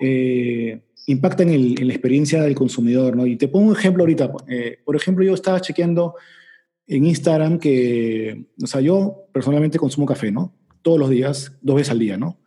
eh, 0.00 0.80
impactan 1.06 1.50
en, 1.50 1.78
en, 1.78 1.86
la 1.86 1.92
experiencia 1.92 2.42
del 2.42 2.54
consumidor, 2.54 3.16
¿no? 3.16 3.26
Y 3.26 3.36
te 3.36 3.48
pongo 3.48 3.68
un 3.68 3.76
ejemplo 3.76 4.02
ahorita. 4.02 4.32
Eh, 4.48 4.78
por 4.84 4.96
ejemplo, 4.96 5.24
yo 5.24 5.34
estaba 5.34 5.60
chequeando 5.60 6.14
en 6.88 7.04
Instagram 7.04 7.58
que, 7.58 8.46
o 8.62 8.66
sea, 8.66 8.80
yo 8.80 9.28
personalmente 9.32 9.78
consumo 9.78 10.06
café, 10.06 10.32
¿no? 10.32 10.54
Todos 10.82 10.98
los 10.98 11.10
días, 11.10 11.52
dos 11.60 11.76
veces 11.76 11.90
al 11.90 11.98
día, 11.98 12.16
¿no? 12.16 12.40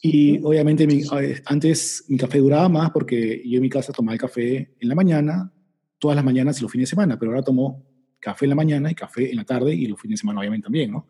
Y 0.00 0.38
obviamente 0.42 0.86
mi, 0.86 1.02
antes 1.44 2.04
mi 2.08 2.16
café 2.16 2.38
duraba 2.38 2.68
más 2.68 2.90
porque 2.92 3.42
yo 3.44 3.56
en 3.56 3.62
mi 3.62 3.68
casa 3.68 3.92
tomaba 3.92 4.14
el 4.14 4.20
café 4.20 4.74
en 4.80 4.88
la 4.88 4.94
mañana, 4.94 5.52
todas 5.98 6.14
las 6.14 6.24
mañanas 6.24 6.58
y 6.58 6.62
los 6.62 6.70
fines 6.70 6.88
de 6.88 6.90
semana, 6.90 7.18
pero 7.18 7.32
ahora 7.32 7.42
tomo 7.42 7.84
café 8.20 8.46
en 8.46 8.50
la 8.50 8.54
mañana 8.54 8.90
y 8.90 8.94
café 8.94 9.30
en 9.30 9.36
la 9.36 9.44
tarde 9.44 9.74
y 9.74 9.86
los 9.86 10.00
fines 10.00 10.18
de 10.18 10.20
semana 10.20 10.40
obviamente 10.40 10.64
también, 10.64 10.92
¿no? 10.92 11.08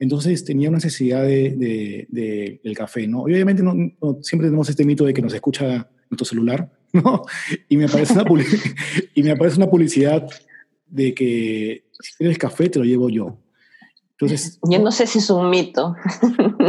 Entonces 0.00 0.44
tenía 0.44 0.68
una 0.68 0.78
necesidad 0.78 1.22
de, 1.22 1.50
de, 1.56 2.06
de, 2.08 2.60
del 2.64 2.76
café, 2.76 3.06
¿no? 3.06 3.28
Y 3.28 3.34
obviamente 3.34 3.62
no, 3.62 3.74
no, 3.74 4.18
siempre 4.22 4.48
tenemos 4.48 4.68
este 4.68 4.84
mito 4.84 5.04
de 5.04 5.14
que 5.14 5.22
nos 5.22 5.34
escucha 5.34 5.88
nuestro 6.10 6.24
celular, 6.24 6.72
¿no? 6.92 7.22
Y 7.68 7.76
me 7.76 7.84
aparece 7.84 8.14
una, 8.14 8.24
y 9.14 9.22
me 9.22 9.30
aparece 9.30 9.58
una 9.58 9.70
publicidad 9.70 10.26
de 10.90 11.14
que 11.14 11.84
si 12.00 12.14
quieres 12.16 12.38
café 12.38 12.68
te 12.68 12.78
lo 12.78 12.84
llevo 12.84 13.08
yo. 13.08 13.38
Entonces, 14.20 14.58
yo 14.68 14.78
no 14.78 14.92
sé 14.92 15.06
si 15.06 15.18
es 15.18 15.30
un 15.30 15.48
mito. 15.48 15.96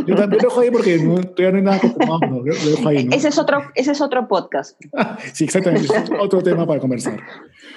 Yo 0.08 0.16
también 0.16 0.42
lo 0.42 0.50
dejo 0.50 0.62
ahí 0.62 0.72
porque 0.72 0.98
no, 1.00 1.22
todavía 1.22 1.52
no 1.52 1.58
hay 1.58 1.64
nada 1.64 1.80
confirmado. 1.80 2.20
Lo 2.46 2.72
dejo 2.72 2.88
ahí, 2.88 3.04
¿no? 3.04 3.14
ese, 3.14 3.28
es 3.28 3.38
otro, 3.38 3.62
ese 3.76 3.92
es 3.92 4.00
otro 4.00 4.26
podcast. 4.30 4.80
sí, 5.34 5.44
exactamente. 5.44 5.88
Es 5.94 6.10
otro 6.18 6.42
tema 6.42 6.66
para 6.66 6.80
conversar. 6.80 7.20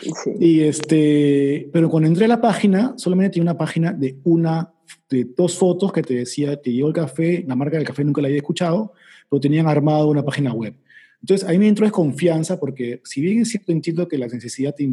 Sí. 0.01 0.31
Y 0.39 0.61
este, 0.61 1.69
pero 1.73 1.91
cuando 1.91 2.09
entré 2.09 2.27
a 2.27 2.29
la 2.29 2.41
página, 2.41 2.95
solamente 2.97 3.35
tenía 3.35 3.51
una 3.51 3.59
página 3.59 3.93
de 3.93 4.17
una, 4.23 4.73
de 5.11 5.27
dos 5.37 5.59
fotos 5.59 5.93
que 5.93 6.03
te 6.03 6.15
decía, 6.15 6.61
te 6.61 6.71
llevo 6.71 6.89
el 6.89 6.95
café, 6.95 7.45
la 7.47 7.57
marca 7.57 7.77
del 7.77 7.87
café 7.87 8.05
nunca 8.05 8.23
la 8.23 8.29
había 8.29 8.39
escuchado, 8.39 8.93
pero 9.29 9.41
tenían 9.41 9.67
armado 9.67 10.09
una 10.09 10.25
página 10.25 10.53
web. 10.53 10.77
Entonces 11.21 11.49
ahí 11.49 11.59
me 11.59 11.67
entró 11.67 11.85
desconfianza 11.85 12.61
porque 12.61 13.01
si 13.03 13.23
bien 13.23 13.41
es 13.41 13.49
cierto, 13.49 13.73
entiendo 13.73 14.07
que 14.07 14.19
la 14.19 14.29
necesidad 14.29 14.75
te 14.75 14.85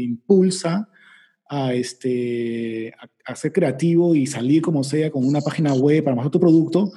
impulsa 0.00 0.88
a, 1.48 1.74
este, 1.74 2.94
a, 2.98 3.32
a, 3.32 3.36
ser 3.36 3.52
creativo 3.52 4.14
y 4.14 4.26
salir 4.26 4.62
como 4.62 4.82
sea 4.84 5.10
con 5.10 5.26
una 5.26 5.40
página 5.40 5.74
web 5.74 6.04
para 6.04 6.16
mostrar 6.16 6.30
tu 6.30 6.40
producto, 6.40 6.92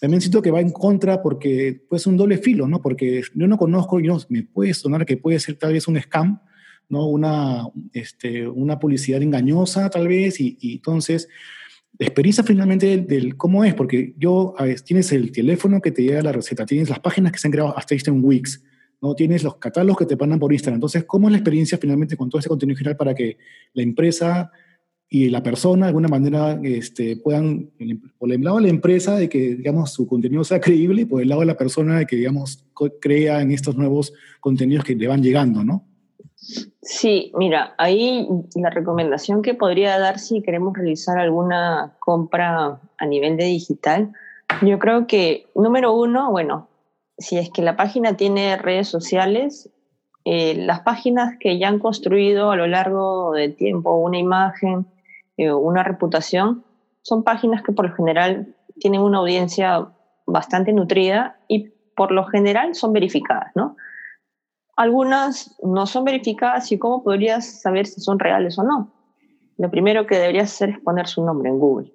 también 0.00 0.20
siento 0.20 0.42
que 0.42 0.50
va 0.50 0.60
en 0.60 0.70
contra 0.70 1.22
porque 1.22 1.80
puede 1.88 2.00
ser 2.00 2.12
un 2.12 2.18
doble 2.18 2.36
filo, 2.36 2.68
¿no? 2.68 2.82
Porque 2.82 3.22
yo 3.34 3.46
no 3.46 3.56
conozco, 3.56 4.00
yo, 4.00 4.18
me 4.28 4.42
puede 4.42 4.74
sonar 4.74 5.06
que 5.06 5.16
puede 5.16 5.40
ser 5.40 5.56
tal 5.56 5.72
vez 5.72 5.88
un 5.88 5.98
scam, 5.98 6.40
¿no? 6.90 7.06
Una, 7.06 7.66
este, 7.92 8.46
una 8.46 8.78
publicidad 8.78 9.22
engañosa 9.22 9.88
tal 9.88 10.08
vez 10.08 10.40
y, 10.40 10.58
y 10.60 10.74
entonces 10.74 11.28
experiencia 11.98 12.44
finalmente 12.44 12.86
del, 12.86 13.06
del, 13.06 13.36
cómo 13.36 13.64
es, 13.64 13.74
porque 13.74 14.14
yo, 14.18 14.54
a 14.58 14.64
ver, 14.64 14.80
tienes 14.80 15.12
el 15.12 15.32
teléfono 15.32 15.80
que 15.80 15.92
te 15.92 16.02
llega 16.02 16.22
la 16.22 16.32
receta, 16.32 16.66
tienes 16.66 16.88
las 16.88 17.00
páginas 17.00 17.32
que 17.32 17.38
se 17.38 17.48
han 17.48 17.52
creado 17.52 17.76
hasta 17.76 17.94
en 17.94 18.24
Wix, 18.24 18.62
¿no? 19.04 19.14
Tienes 19.14 19.44
los 19.44 19.56
catálogos 19.56 19.98
que 19.98 20.06
te 20.06 20.16
mandan 20.16 20.38
por 20.38 20.52
Instagram. 20.52 20.78
Entonces, 20.78 21.04
¿cómo 21.04 21.28
es 21.28 21.32
la 21.32 21.38
experiencia 21.38 21.76
finalmente 21.76 22.16
con 22.16 22.30
todo 22.30 22.40
ese 22.40 22.48
contenido 22.48 22.78
general 22.78 22.96
para 22.96 23.14
que 23.14 23.36
la 23.74 23.82
empresa 23.82 24.50
y 25.10 25.28
la 25.28 25.42
persona 25.42 25.86
de 25.86 25.88
alguna 25.88 26.08
manera 26.08 26.58
este, 26.62 27.18
puedan, 27.18 27.70
por 28.18 28.32
el 28.32 28.42
lado 28.42 28.56
de 28.56 28.62
la 28.62 28.68
empresa, 28.68 29.14
de 29.16 29.28
que, 29.28 29.54
digamos, 29.56 29.92
su 29.92 30.06
contenido 30.06 30.42
sea 30.42 30.60
creíble 30.60 31.02
y 31.02 31.04
por 31.04 31.20
el 31.20 31.28
lado 31.28 31.42
de 31.42 31.46
la 31.46 31.56
persona 31.56 31.98
de 31.98 32.06
que, 32.06 32.16
digamos, 32.16 32.66
crea 33.00 33.42
en 33.42 33.52
estos 33.52 33.76
nuevos 33.76 34.12
contenidos 34.40 34.84
que 34.84 34.96
le 34.96 35.06
van 35.06 35.22
llegando, 35.22 35.62
¿no? 35.62 35.84
Sí, 36.82 37.30
mira, 37.36 37.74
ahí 37.78 38.26
la 38.56 38.70
recomendación 38.70 39.42
que 39.42 39.54
podría 39.54 39.98
dar 39.98 40.18
si 40.18 40.42
queremos 40.42 40.74
realizar 40.74 41.18
alguna 41.18 41.94
compra 42.00 42.80
a 42.98 43.06
nivel 43.06 43.36
de 43.36 43.44
digital, 43.44 44.12
yo 44.62 44.78
creo 44.78 45.06
que, 45.06 45.46
número 45.54 45.94
uno, 45.94 46.30
bueno, 46.30 46.68
si 47.18 47.38
es 47.38 47.50
que 47.50 47.62
la 47.62 47.76
página 47.76 48.16
tiene 48.16 48.56
redes 48.56 48.88
sociales, 48.88 49.70
eh, 50.24 50.54
las 50.54 50.80
páginas 50.80 51.34
que 51.38 51.58
ya 51.58 51.68
han 51.68 51.78
construido 51.78 52.50
a 52.50 52.56
lo 52.56 52.66
largo 52.66 53.32
del 53.32 53.54
tiempo 53.56 53.94
una 53.94 54.18
imagen, 54.18 54.86
eh, 55.36 55.52
una 55.52 55.82
reputación, 55.82 56.64
son 57.02 57.22
páginas 57.22 57.62
que 57.62 57.72
por 57.72 57.88
lo 57.88 57.94
general 57.94 58.54
tienen 58.80 59.02
una 59.02 59.18
audiencia 59.18 59.88
bastante 60.26 60.72
nutrida 60.72 61.38
y 61.48 61.70
por 61.94 62.10
lo 62.10 62.24
general 62.24 62.74
son 62.74 62.92
verificadas, 62.92 63.52
¿no? 63.54 63.76
Algunas 64.76 65.56
no 65.62 65.86
son 65.86 66.04
verificadas 66.04 66.72
y 66.72 66.78
cómo 66.78 67.04
podrías 67.04 67.60
saber 67.60 67.86
si 67.86 68.00
son 68.00 68.18
reales 68.18 68.58
o 68.58 68.64
no. 68.64 68.92
Lo 69.58 69.70
primero 69.70 70.06
que 70.06 70.18
deberías 70.18 70.52
hacer 70.52 70.70
es 70.70 70.80
poner 70.80 71.06
su 71.06 71.24
nombre 71.24 71.50
en 71.50 71.58
Google. 71.58 71.92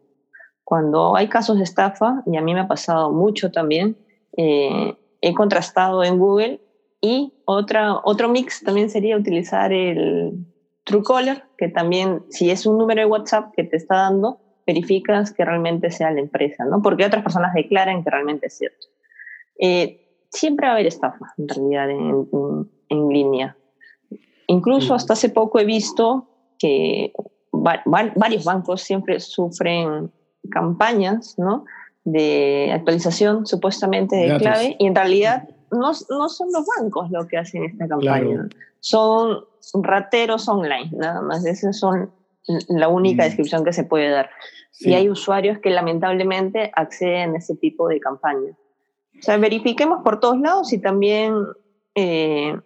Cuando 0.63 1.15
hay 1.15 1.27
casos 1.27 1.58
de 1.58 1.63
estafa, 1.63 2.23
y 2.25 2.38
a 2.38 2.41
mí 2.41 2.53
me 2.53 2.62
ha 2.62 2.67
pasado 2.67 3.12
mucho 3.12 3.51
también, 3.51 3.97
eh, 4.38 4.95
he 5.21 5.34
contrastado 5.34 6.03
en 6.03 6.17
Google 6.17 6.62
y 7.01 7.34
otra, 7.45 7.95
otro 8.03 8.29
mix 8.29 8.62
también 8.63 8.89
sería 8.89 9.17
utilizar 9.17 9.71
el 9.71 10.45
Truecaller, 10.84 11.43
que 11.58 11.69
también 11.69 12.23
si 12.29 12.49
es 12.49 12.65
un 12.65 12.77
número 12.77 13.01
de 13.01 13.05
WhatsApp 13.05 13.53
que 13.55 13.63
te 13.63 13.77
está 13.77 13.97
dando, 13.97 14.39
verificas 14.65 15.32
que 15.32 15.45
realmente 15.45 15.91
sea 15.91 16.12
la 16.12 16.19
empresa, 16.19 16.65
¿no? 16.65 16.82
Porque 16.82 17.05
otras 17.05 17.23
personas 17.23 17.53
declaran 17.53 18.03
que 18.03 18.10
realmente 18.10 18.47
es 18.47 18.58
cierto. 18.58 18.88
Eh, 19.60 20.25
siempre 20.29 20.67
va 20.67 20.73
a 20.73 20.75
haber 20.75 20.88
estafa, 20.88 21.34
en 21.38 21.47
realidad, 21.47 21.89
en, 21.89 22.27
en, 22.32 22.69
en 22.89 23.10
línea. 23.10 23.58
Incluso 24.47 24.93
hasta 24.93 25.13
hace 25.13 25.29
poco 25.29 25.60
he 25.60 25.65
visto 25.65 26.27
que 26.58 27.13
va, 27.53 27.82
va, 27.91 28.12
varios 28.15 28.45
bancos 28.45 28.82
siempre 28.82 29.19
sufren 29.19 30.12
campañas, 30.51 31.36
¿no? 31.38 31.65
De 32.11 32.71
actualización 32.73 33.45
supuestamente 33.45 34.15
de 34.15 34.27
Datos. 34.27 34.41
clave 34.41 34.75
y 34.79 34.85
en 34.85 34.95
realidad 34.95 35.47
no, 35.71 35.91
no, 36.09 36.29
son 36.29 36.47
los 36.51 36.65
bancos 36.77 37.11
lo 37.11 37.27
que 37.27 37.37
hacen 37.37 37.63
esta 37.63 37.87
campaña, 37.87 38.47
claro. 38.49 38.49
son 38.79 39.45
rateros 39.83 40.47
online, 40.47 40.89
nada 40.93 41.21
más, 41.21 41.45
esas 41.45 41.77
son 41.77 42.11
la 42.67 42.87
única 42.87 43.23
mm. 43.23 43.25
descripción 43.25 43.63
que 43.63 43.73
se 43.73 43.83
puede 43.83 44.09
dar. 44.09 44.29
Sí. 44.71 44.89
Y 44.89 44.93
hay 44.93 45.09
usuarios 45.09 45.59
que 45.59 45.69
lamentablemente 45.69 46.71
acceden 46.73 47.35
a 47.35 47.37
ese 47.37 47.55
tipo 47.55 47.87
de 47.87 47.99
campañas. 47.99 48.55
O 49.17 49.21
sea, 49.21 49.37
verifiquemos 49.37 50.01
por 50.03 50.19
todos 50.19 50.39
lados 50.39 50.71
y 50.71 50.79
también 50.79 51.33
eh, 51.95 52.57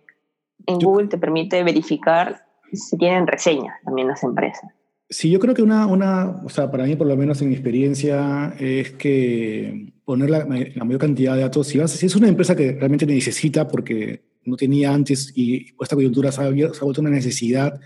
en 0.68 0.80
Yo, 0.80 0.90
Google 0.90 1.08
te 1.08 1.18
permite 1.18 1.64
verificar 1.64 2.46
si 2.72 2.98
tienen 2.98 3.28
reseñas 3.28 3.76
también 3.84 4.08
las 4.08 4.24
empresas. 4.24 4.72
Sí, 5.10 5.30
yo 5.30 5.40
creo 5.40 5.54
que 5.54 5.62
una, 5.62 5.86
una, 5.86 6.42
o 6.44 6.50
sea, 6.50 6.72
para 6.72 6.86
mí 6.86 6.96
por 6.96 7.08
lo 7.08 7.16
menos 7.16 7.42
en 7.42 7.50
mi 7.50 7.54
experiencia 7.54 8.56
es 8.60 8.92
que 8.92 9.94
poner 10.06 10.30
la, 10.30 10.46
mayor 10.46 10.98
cantidad 10.98 11.36
de 11.36 11.42
datos, 11.42 11.68
si, 11.68 11.80
es 11.80 12.16
una 12.16 12.28
empresa 12.28 12.56
que 12.56 12.74
realmente 12.74 13.06
necesita 13.06 13.68
porque 13.68 14.24
no 14.46 14.56
tenía 14.56 14.94
antes 14.94 15.32
y 15.36 15.68
esta 15.80 15.96
coyuntura 15.96 16.32
se 16.32 16.42
ha, 16.42 16.50
se 16.50 16.80
ha 16.80 16.84
vuelto 16.84 17.02
una 17.02 17.10
necesidad 17.10 17.80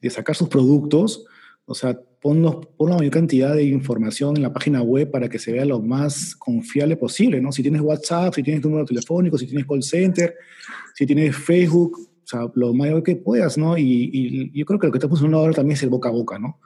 de 0.00 0.10
sacar 0.10 0.36
sus 0.36 0.48
productos, 0.48 1.24
o 1.64 1.74
sea, 1.74 1.98
pon, 2.20 2.68
pon, 2.76 2.90
la 2.90 2.96
mayor 2.96 3.12
cantidad 3.12 3.54
de 3.54 3.64
información 3.64 4.36
en 4.36 4.42
la 4.42 4.52
página 4.52 4.82
web 4.82 5.10
para 5.10 5.28
que 5.28 5.38
se 5.38 5.52
vea 5.52 5.64
lo 5.64 5.80
más 5.80 6.34
confiable 6.36 6.96
posible, 6.96 7.40
¿no? 7.40 7.52
Si 7.52 7.62
tienes 7.62 7.80
WhatsApp, 7.80 8.34
si 8.34 8.42
tienes 8.42 8.62
número 8.62 8.84
telefónico, 8.84 9.38
si 9.38 9.46
tienes 9.46 9.66
call 9.66 9.82
center, 9.82 10.34
si 10.94 11.06
tienes 11.06 11.36
Facebook, 11.36 12.09
sea, 12.30 12.50
lo 12.54 12.72
mayor 12.72 13.02
que 13.02 13.16
puedas, 13.16 13.58
¿no? 13.58 13.76
Y, 13.76 14.10
y, 14.12 14.58
yo 14.58 14.64
creo 14.64 14.78
que 14.78 14.86
lo 14.86 14.92
que 14.92 14.98
está 14.98 15.08
funcionando 15.08 15.38
ahora 15.38 15.54
también 15.54 15.74
es 15.74 15.82
el 15.82 15.90
boca 15.90 16.08
a 16.08 16.12
boca, 16.12 16.38
¿no? 16.38 16.58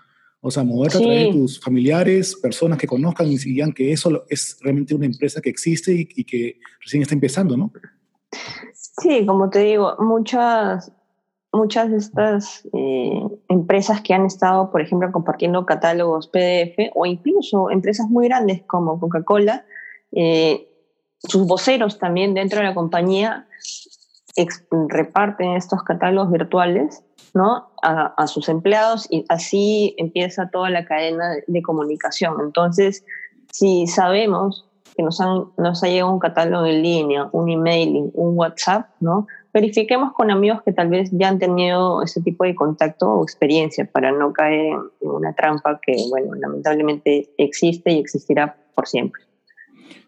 O 0.46 0.50
sea, 0.50 0.62
moverte 0.62 0.98
a 0.98 1.00
través 1.00 1.26
de 1.26 1.32
tus 1.32 1.58
familiares, 1.58 2.36
personas 2.36 2.76
que 2.76 2.86
conozcan 2.86 3.26
y 3.28 3.38
digan 3.38 3.72
que 3.72 3.92
eso 3.92 4.24
es 4.28 4.58
realmente 4.60 4.94
una 4.94 5.06
empresa 5.06 5.40
que 5.40 5.48
existe 5.48 5.92
y, 5.92 6.24
que 6.24 6.58
recién 6.82 7.00
está 7.00 7.14
empezando, 7.14 7.56
¿no? 7.56 7.72
Sí, 8.74 9.24
como 9.24 9.48
te 9.48 9.60
digo, 9.60 9.96
muchas, 10.00 10.92
muchas 11.50 11.90
de 11.90 11.96
estas 11.96 12.68
eh, 12.74 13.22
empresas 13.48 14.02
que 14.02 14.12
han 14.12 14.26
estado, 14.26 14.70
por 14.70 14.82
ejemplo, 14.82 15.10
compartiendo 15.12 15.64
catálogos 15.64 16.28
PDF 16.28 16.90
o 16.94 17.06
incluso 17.06 17.70
empresas 17.70 18.10
muy 18.10 18.28
grandes 18.28 18.62
como 18.66 19.00
Coca-Cola, 19.00 19.64
eh, 20.12 20.68
sus 21.16 21.46
voceros 21.46 21.98
también 21.98 22.34
dentro 22.34 22.58
de 22.58 22.66
la 22.66 22.74
compañía 22.74 23.48
reparten 24.88 25.52
estos 25.52 25.82
catálogos 25.82 26.30
virtuales 26.32 27.02
¿no? 27.34 27.68
A, 27.82 28.26
sus 28.28 28.48
empleados 28.48 29.06
y 29.10 29.24
así 29.28 29.94
empieza 29.98 30.48
toda 30.50 30.70
la 30.70 30.86
cadena 30.86 31.34
de, 31.46 31.62
comunicación. 31.62 32.36
Entonces, 32.40 33.04
si 33.52 33.86
sabemos 33.88 34.66
que 34.96 35.02
nos, 35.02 35.20
han, 35.20 35.46
nos 35.58 35.82
ha 35.82 35.88
llegado 35.88 36.12
un 36.12 36.20
catálogo 36.20 36.64
en 36.64 36.82
línea, 36.82 37.28
un 37.32 37.50
emailing, 37.50 38.10
un 38.14 38.38
WhatsApp, 38.38 38.88
¿no? 39.00 39.26
verifiquemos 39.54 40.12
con 40.12 40.32
amigos 40.32 40.62
que 40.62 40.72
tal 40.72 40.88
vez 40.88 41.10
ya 41.12 41.28
han 41.28 41.38
tenido 41.38 42.02
ese 42.02 42.20
tipo 42.20 42.44
de 42.44 42.56
contacto 42.56 43.08
o 43.08 43.22
experiencia 43.22 43.84
para 43.84 44.10
no 44.10 44.32
caer 44.32 44.74
en, 45.00 45.10
una 45.10 45.32
trampa 45.32 45.80
que, 45.80 45.94
bueno, 46.10 46.34
lamentablemente 46.34 47.30
existe 47.38 47.92
y 47.92 48.00
existirá 48.00 48.56
por 48.74 48.88
siempre. 48.88 49.22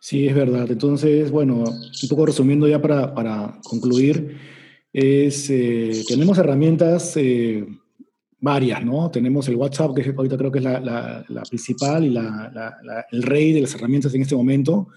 Sí, 0.01 0.27
es 0.27 0.35
verdad. 0.35 0.71
Entonces, 0.71 1.31
bueno, 1.31 1.65
un 1.65 2.09
poco 2.09 2.27
resumiendo 2.27 2.69
ya 2.69 2.81
para, 2.81 3.13
para 3.13 3.59
concluir, 3.65 4.37
es, 4.93 5.51
eh, 5.51 6.05
tenemos 6.07 6.39
herramientas 6.39 7.17
eh, 7.17 7.67
varias, 8.39 8.85
¿no? 8.85 9.11
Tenemos 9.11 9.49
el 9.49 9.57
WhatsApp, 9.57 9.95
que 9.95 10.15
ahorita 10.17 10.37
creo 10.37 10.53
que 10.53 10.59
es 10.59 10.65
la, 10.65 11.25
la, 11.29 11.43
principal 11.43 12.05
y 12.05 12.17
el 13.11 13.23
rey 13.23 13.53
de 13.53 13.63
las 13.63 13.75
herramientas 13.75 14.15
en 14.15 14.23
este 14.23 14.37
momento, 14.37 14.89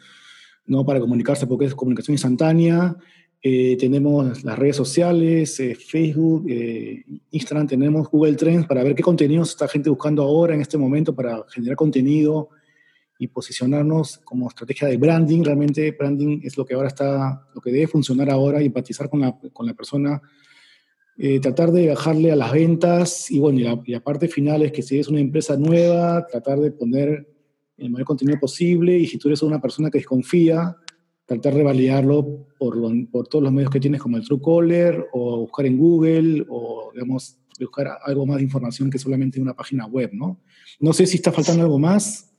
¿no? 0.68 0.86
Para 0.86 1.00
comunicarse, 1.00 1.48
porque 1.48 1.66
es 1.66 1.76
comunicación 1.76 2.14
instantánea. 2.14 2.96
Eh, 3.42 3.78
tenemos 3.80 4.44
las 4.44 4.60
redes 4.60 4.76
sociales, 4.76 5.62
Facebook, 5.88 6.46
Instagram, 7.32 7.68
tenemos 7.68 8.10
Google 8.10 8.36
Trends 8.36 8.68
para 8.68 8.84
ver 8.84 8.94
qué 8.96 9.02
contenidos 9.02 9.50
está 9.50 9.68
gente 9.68 9.90
buscando 9.90 10.22
ahora 10.22 10.54
en 10.54 10.62
este 10.62 10.78
momento 10.78 11.16
para 11.16 11.44
generar 11.50 11.76
contenido 11.76 12.50
y 13.20 13.28
posicionarnos 13.28 14.20
como 14.24 14.48
estrategia 14.48 14.88
de 14.88 14.98
branding. 14.98 15.44
Realmente 15.44 15.92
branding 15.92 16.40
es 16.42 16.58
lo 16.58 16.66
que 16.66 16.74
ahora 16.74 16.88
está, 16.88 17.46
lo 17.54 17.62
que 17.62 17.72
debe 17.72 17.86
funcionar 17.86 18.30
ahora 18.30 18.62
y 18.64 18.68
empatizar 18.68 19.10
con 19.10 19.20
la, 19.20 19.38
con 19.54 19.68
la 19.68 19.74
persona. 19.74 20.22
Eh, 21.18 21.42
tratar 21.42 21.74
de 21.74 21.90
bajarle 21.90 22.32
a 22.32 22.38
las 22.38 22.54
ventas 22.54 23.30
y 23.30 23.40
bueno, 23.40 23.60
y 23.86 23.92
la, 23.92 24.00
parte 24.00 24.30
final 24.30 24.62
es 24.62 24.72
que 24.72 24.82
si 24.82 24.98
es 24.98 25.10
una 25.10 25.20
empresa 25.20 25.58
nueva, 25.58 26.26
tratar 26.26 26.60
de 26.60 26.72
poner 26.72 27.28
el 27.76 27.90
mayor 27.90 28.08
contenido 28.08 28.40
posible 28.40 28.98
y 28.98 29.06
si 29.06 29.18
tú 29.18 29.28
eres 29.28 29.44
una 29.44 29.60
persona 29.60 29.92
que 29.92 29.98
desconfía, 29.98 30.78
tratar 31.26 31.56
de 31.56 31.64
validarlo 31.64 32.48
por, 32.58 32.78
por 33.12 33.28
todos 33.28 33.44
los 33.44 33.52
medios 33.52 33.70
que 33.70 33.82
tienes 33.82 34.02
como 34.02 34.16
el 34.16 34.26
Truecaller 34.26 35.08
o 35.12 35.40
buscar 35.40 35.66
en 35.66 35.78
Google 35.78 36.46
o 36.48 36.90
digamos 36.94 37.38
buscar 37.60 37.98
algo 38.02 38.26
más 38.26 38.38
de 38.38 38.44
información 38.44 38.90
que 38.90 38.98
solamente 38.98 39.42
una 39.42 39.54
página 39.54 39.86
web, 39.88 40.12
¿no? 40.14 40.40
No 40.80 40.94
sé 40.94 41.06
si 41.06 41.18
está 41.18 41.34
faltando 41.34 41.64
algo 41.64 41.80
más. 41.80 42.30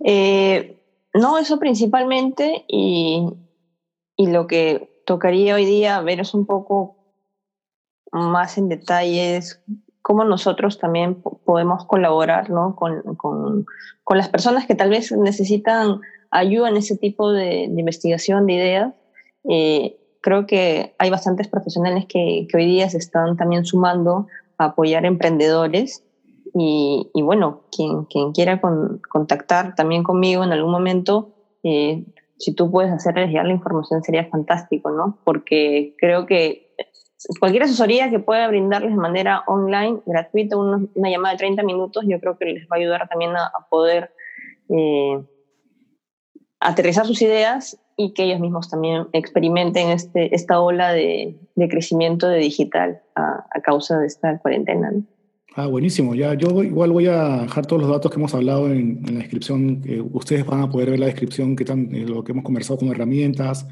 Eh, 0.00 0.80
no, 1.14 1.38
eso 1.38 1.58
principalmente 1.58 2.64
y, 2.68 3.26
y, 4.16 4.26
lo 4.28 4.46
que 4.46 5.02
tocaría 5.06 5.54
hoy 5.54 5.64
día 5.64 6.00
ver 6.00 6.20
es 6.20 6.34
un 6.34 6.46
poco 6.46 6.96
más 8.12 8.58
en 8.58 8.68
detalles 8.68 9.60
cómo 10.02 10.24
nosotros 10.24 10.78
también 10.78 11.22
podemos 11.44 11.84
colaborar 11.84 12.48
¿no? 12.48 12.76
con, 12.76 13.02
con, 13.16 13.66
con, 14.04 14.16
las 14.16 14.30
personas 14.30 14.66
que 14.66 14.74
tal 14.74 14.88
vez 14.88 15.12
necesitan 15.12 16.00
ayuda 16.30 16.70
en 16.70 16.78
ese 16.78 16.96
tipo 16.96 17.30
de, 17.30 17.64
investigación 17.64 18.46
de 18.46 18.52
ideas. 18.54 18.94
Eh, 19.50 19.98
creo 20.22 20.46
que 20.46 20.94
hay 20.98 21.10
bastantes 21.10 21.48
profesionales 21.48 22.06
que, 22.08 22.46
que 22.48 22.56
hoy 22.56 22.64
día 22.64 22.88
se 22.88 22.96
están 22.96 23.36
también 23.36 23.66
sumando 23.66 24.26
a 24.56 24.66
apoyar 24.66 25.04
emprendedores 25.04 26.04
y, 26.54 27.22
bueno, 27.22 27.62
quien, 27.70 28.04
quien 28.04 28.32
quiera 28.32 28.60
contactar 28.60 29.74
también 29.74 30.02
conmigo 30.02 30.44
en 30.44 30.52
algún 30.52 30.72
momento, 30.72 31.34
eh, 31.62 32.04
si 32.38 32.54
tú 32.54 32.70
puedes 32.70 32.92
hacerles 32.92 33.28
llegar 33.28 33.46
la 33.46 33.52
información 33.52 34.02
sería 34.02 34.26
fantástico, 34.26 34.90
¿no? 34.90 35.18
Porque 35.24 35.94
creo 35.98 36.26
que 36.26 36.74
cualquier 37.40 37.64
asesoría 37.64 38.10
que 38.10 38.20
pueda 38.20 38.46
brindarles 38.48 38.92
de 38.92 38.96
manera 38.96 39.42
online, 39.46 40.00
gratuita, 40.06 40.56
una, 40.56 41.10
llamada 41.10 41.34
de 41.34 41.38
30 41.38 41.62
minutos, 41.64 42.04
yo 42.06 42.20
creo 42.20 42.38
que 42.38 42.46
les 42.46 42.64
va 42.64 42.76
a 42.76 42.78
ayudar 42.78 43.08
también 43.08 43.32
a, 43.36 43.50
poder 43.68 44.12
eh, 44.68 45.20
aterrizar 46.60 47.06
sus 47.06 47.20
ideas 47.22 47.80
y 47.96 48.14
que 48.14 48.24
ellos 48.24 48.38
mismos 48.38 48.70
también 48.70 49.08
experimenten 49.12 49.90
este, 49.90 50.34
esta 50.34 50.60
ola 50.60 50.92
de, 50.92 51.36
de 51.56 51.68
crecimiento 51.68 52.28
de 52.28 52.38
digital 52.38 53.02
a, 53.16 53.46
a 53.50 53.60
causa 53.60 53.98
de 53.98 54.06
esta 54.06 54.38
cuarentena. 54.38 54.92
¿no? 54.92 55.17
Ah, 55.54 55.66
buenísimo. 55.66 56.14
Ya, 56.14 56.34
yo 56.34 56.62
igual 56.62 56.92
voy 56.92 57.06
a 57.06 57.42
dejar 57.42 57.66
todos 57.66 57.82
los 57.82 57.90
datos 57.90 58.10
que 58.10 58.18
hemos 58.18 58.34
hablado 58.34 58.70
en, 58.70 59.02
la 59.06 59.18
descripción. 59.20 59.82
ustedes 60.12 60.46
van 60.46 60.60
a 60.60 60.70
poder 60.70 60.90
ver 60.90 61.00
la 61.00 61.06
descripción 61.06 61.56
que 61.56 61.64
están, 61.64 61.92
eh, 61.94 62.06
lo 62.06 62.22
que 62.22 62.32
hemos 62.32 62.44
conversado 62.44 62.78
como 62.78 62.92
herramientas 62.92 63.66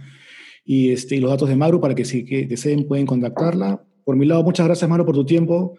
y, 0.65 0.91
este, 0.91 1.17
y 1.17 1.21
los 1.21 1.31
datos 1.31 1.49
de 1.49 1.57
Maru 1.57 1.81
para 1.81 1.95
que 1.95 2.05
si 2.05 2.23
deseen 2.47 2.89
pueden 2.89 3.07
contactarla. 3.07 3.85
Por 4.05 4.17
mi 4.17 4.27
lado, 4.27 4.43
muchas 4.43 4.67
gracias 4.67 4.89
Maru 4.91 5.05
por 5.05 5.15
tu 5.15 5.25
tiempo 5.25 5.77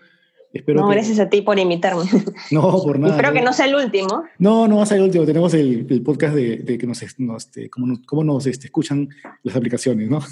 no, 0.68 0.88
gracias 0.88 1.20
a 1.20 1.30
ti 1.30 1.42
por 1.42 1.60
invitarme. 1.60 2.04
No, 2.52 2.62
por 2.84 3.00
nada. 3.00 3.16
Espero 3.16 3.34
que 3.34 3.42
no 3.42 3.54
sea 3.54 3.66
el 3.66 3.76
último. 3.76 4.24
No, 4.40 4.68
no 4.68 4.78
va 4.78 4.84
a 4.84 4.86
ser 4.86 4.98
el 4.98 5.04
último. 5.04 5.26
Tenemos 5.26 5.54
el, 5.54 6.02
podcast 6.04 6.36
de, 6.36 6.78
que 6.78 6.88
nos, 6.88 7.02
este, 7.02 7.70
cómo, 7.70 7.98
cómo 8.06 8.24
nos 8.24 8.46
este, 8.48 8.68
escuchan 8.68 9.10
las 9.44 9.56
aplicaciones, 9.56 10.10
¿no? 10.10 10.20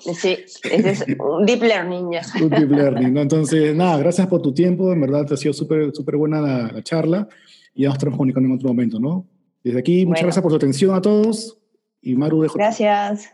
Sí, 0.00 0.38
ese 0.70 0.90
es 0.90 1.04
un 1.18 1.44
deep 1.44 1.62
learning 1.62 2.12
ya. 2.12 2.22
Un 2.40 2.48
deep 2.48 2.70
learning, 2.70 3.12
¿no? 3.12 3.20
Entonces, 3.20 3.74
nada, 3.74 3.98
gracias 3.98 4.26
por 4.28 4.40
tu 4.40 4.54
tiempo. 4.54 4.92
En 4.92 5.00
verdad, 5.00 5.26
te 5.26 5.34
ha 5.34 5.36
sido 5.36 5.52
súper 5.52 5.94
súper 5.94 6.16
buena 6.16 6.40
la, 6.40 6.82
charla 6.82 7.28
y 7.74 7.82
ya 7.82 7.88
nos 7.88 7.96
estaremos 7.96 8.16
comunicando 8.16 8.48
en 8.48 8.54
otro 8.54 8.68
momento, 8.68 8.98
¿no? 8.98 9.26
Desde 9.62 9.78
aquí, 9.78 10.06
muchas 10.06 10.22
gracias 10.22 10.42
por 10.42 10.52
su 10.52 10.56
atención 10.56 10.94
a 10.94 11.02
todos. 11.02 11.58
Y 12.00 12.14
Maru, 12.14 12.42
dejo. 12.42 12.54
Gracias. 12.54 13.30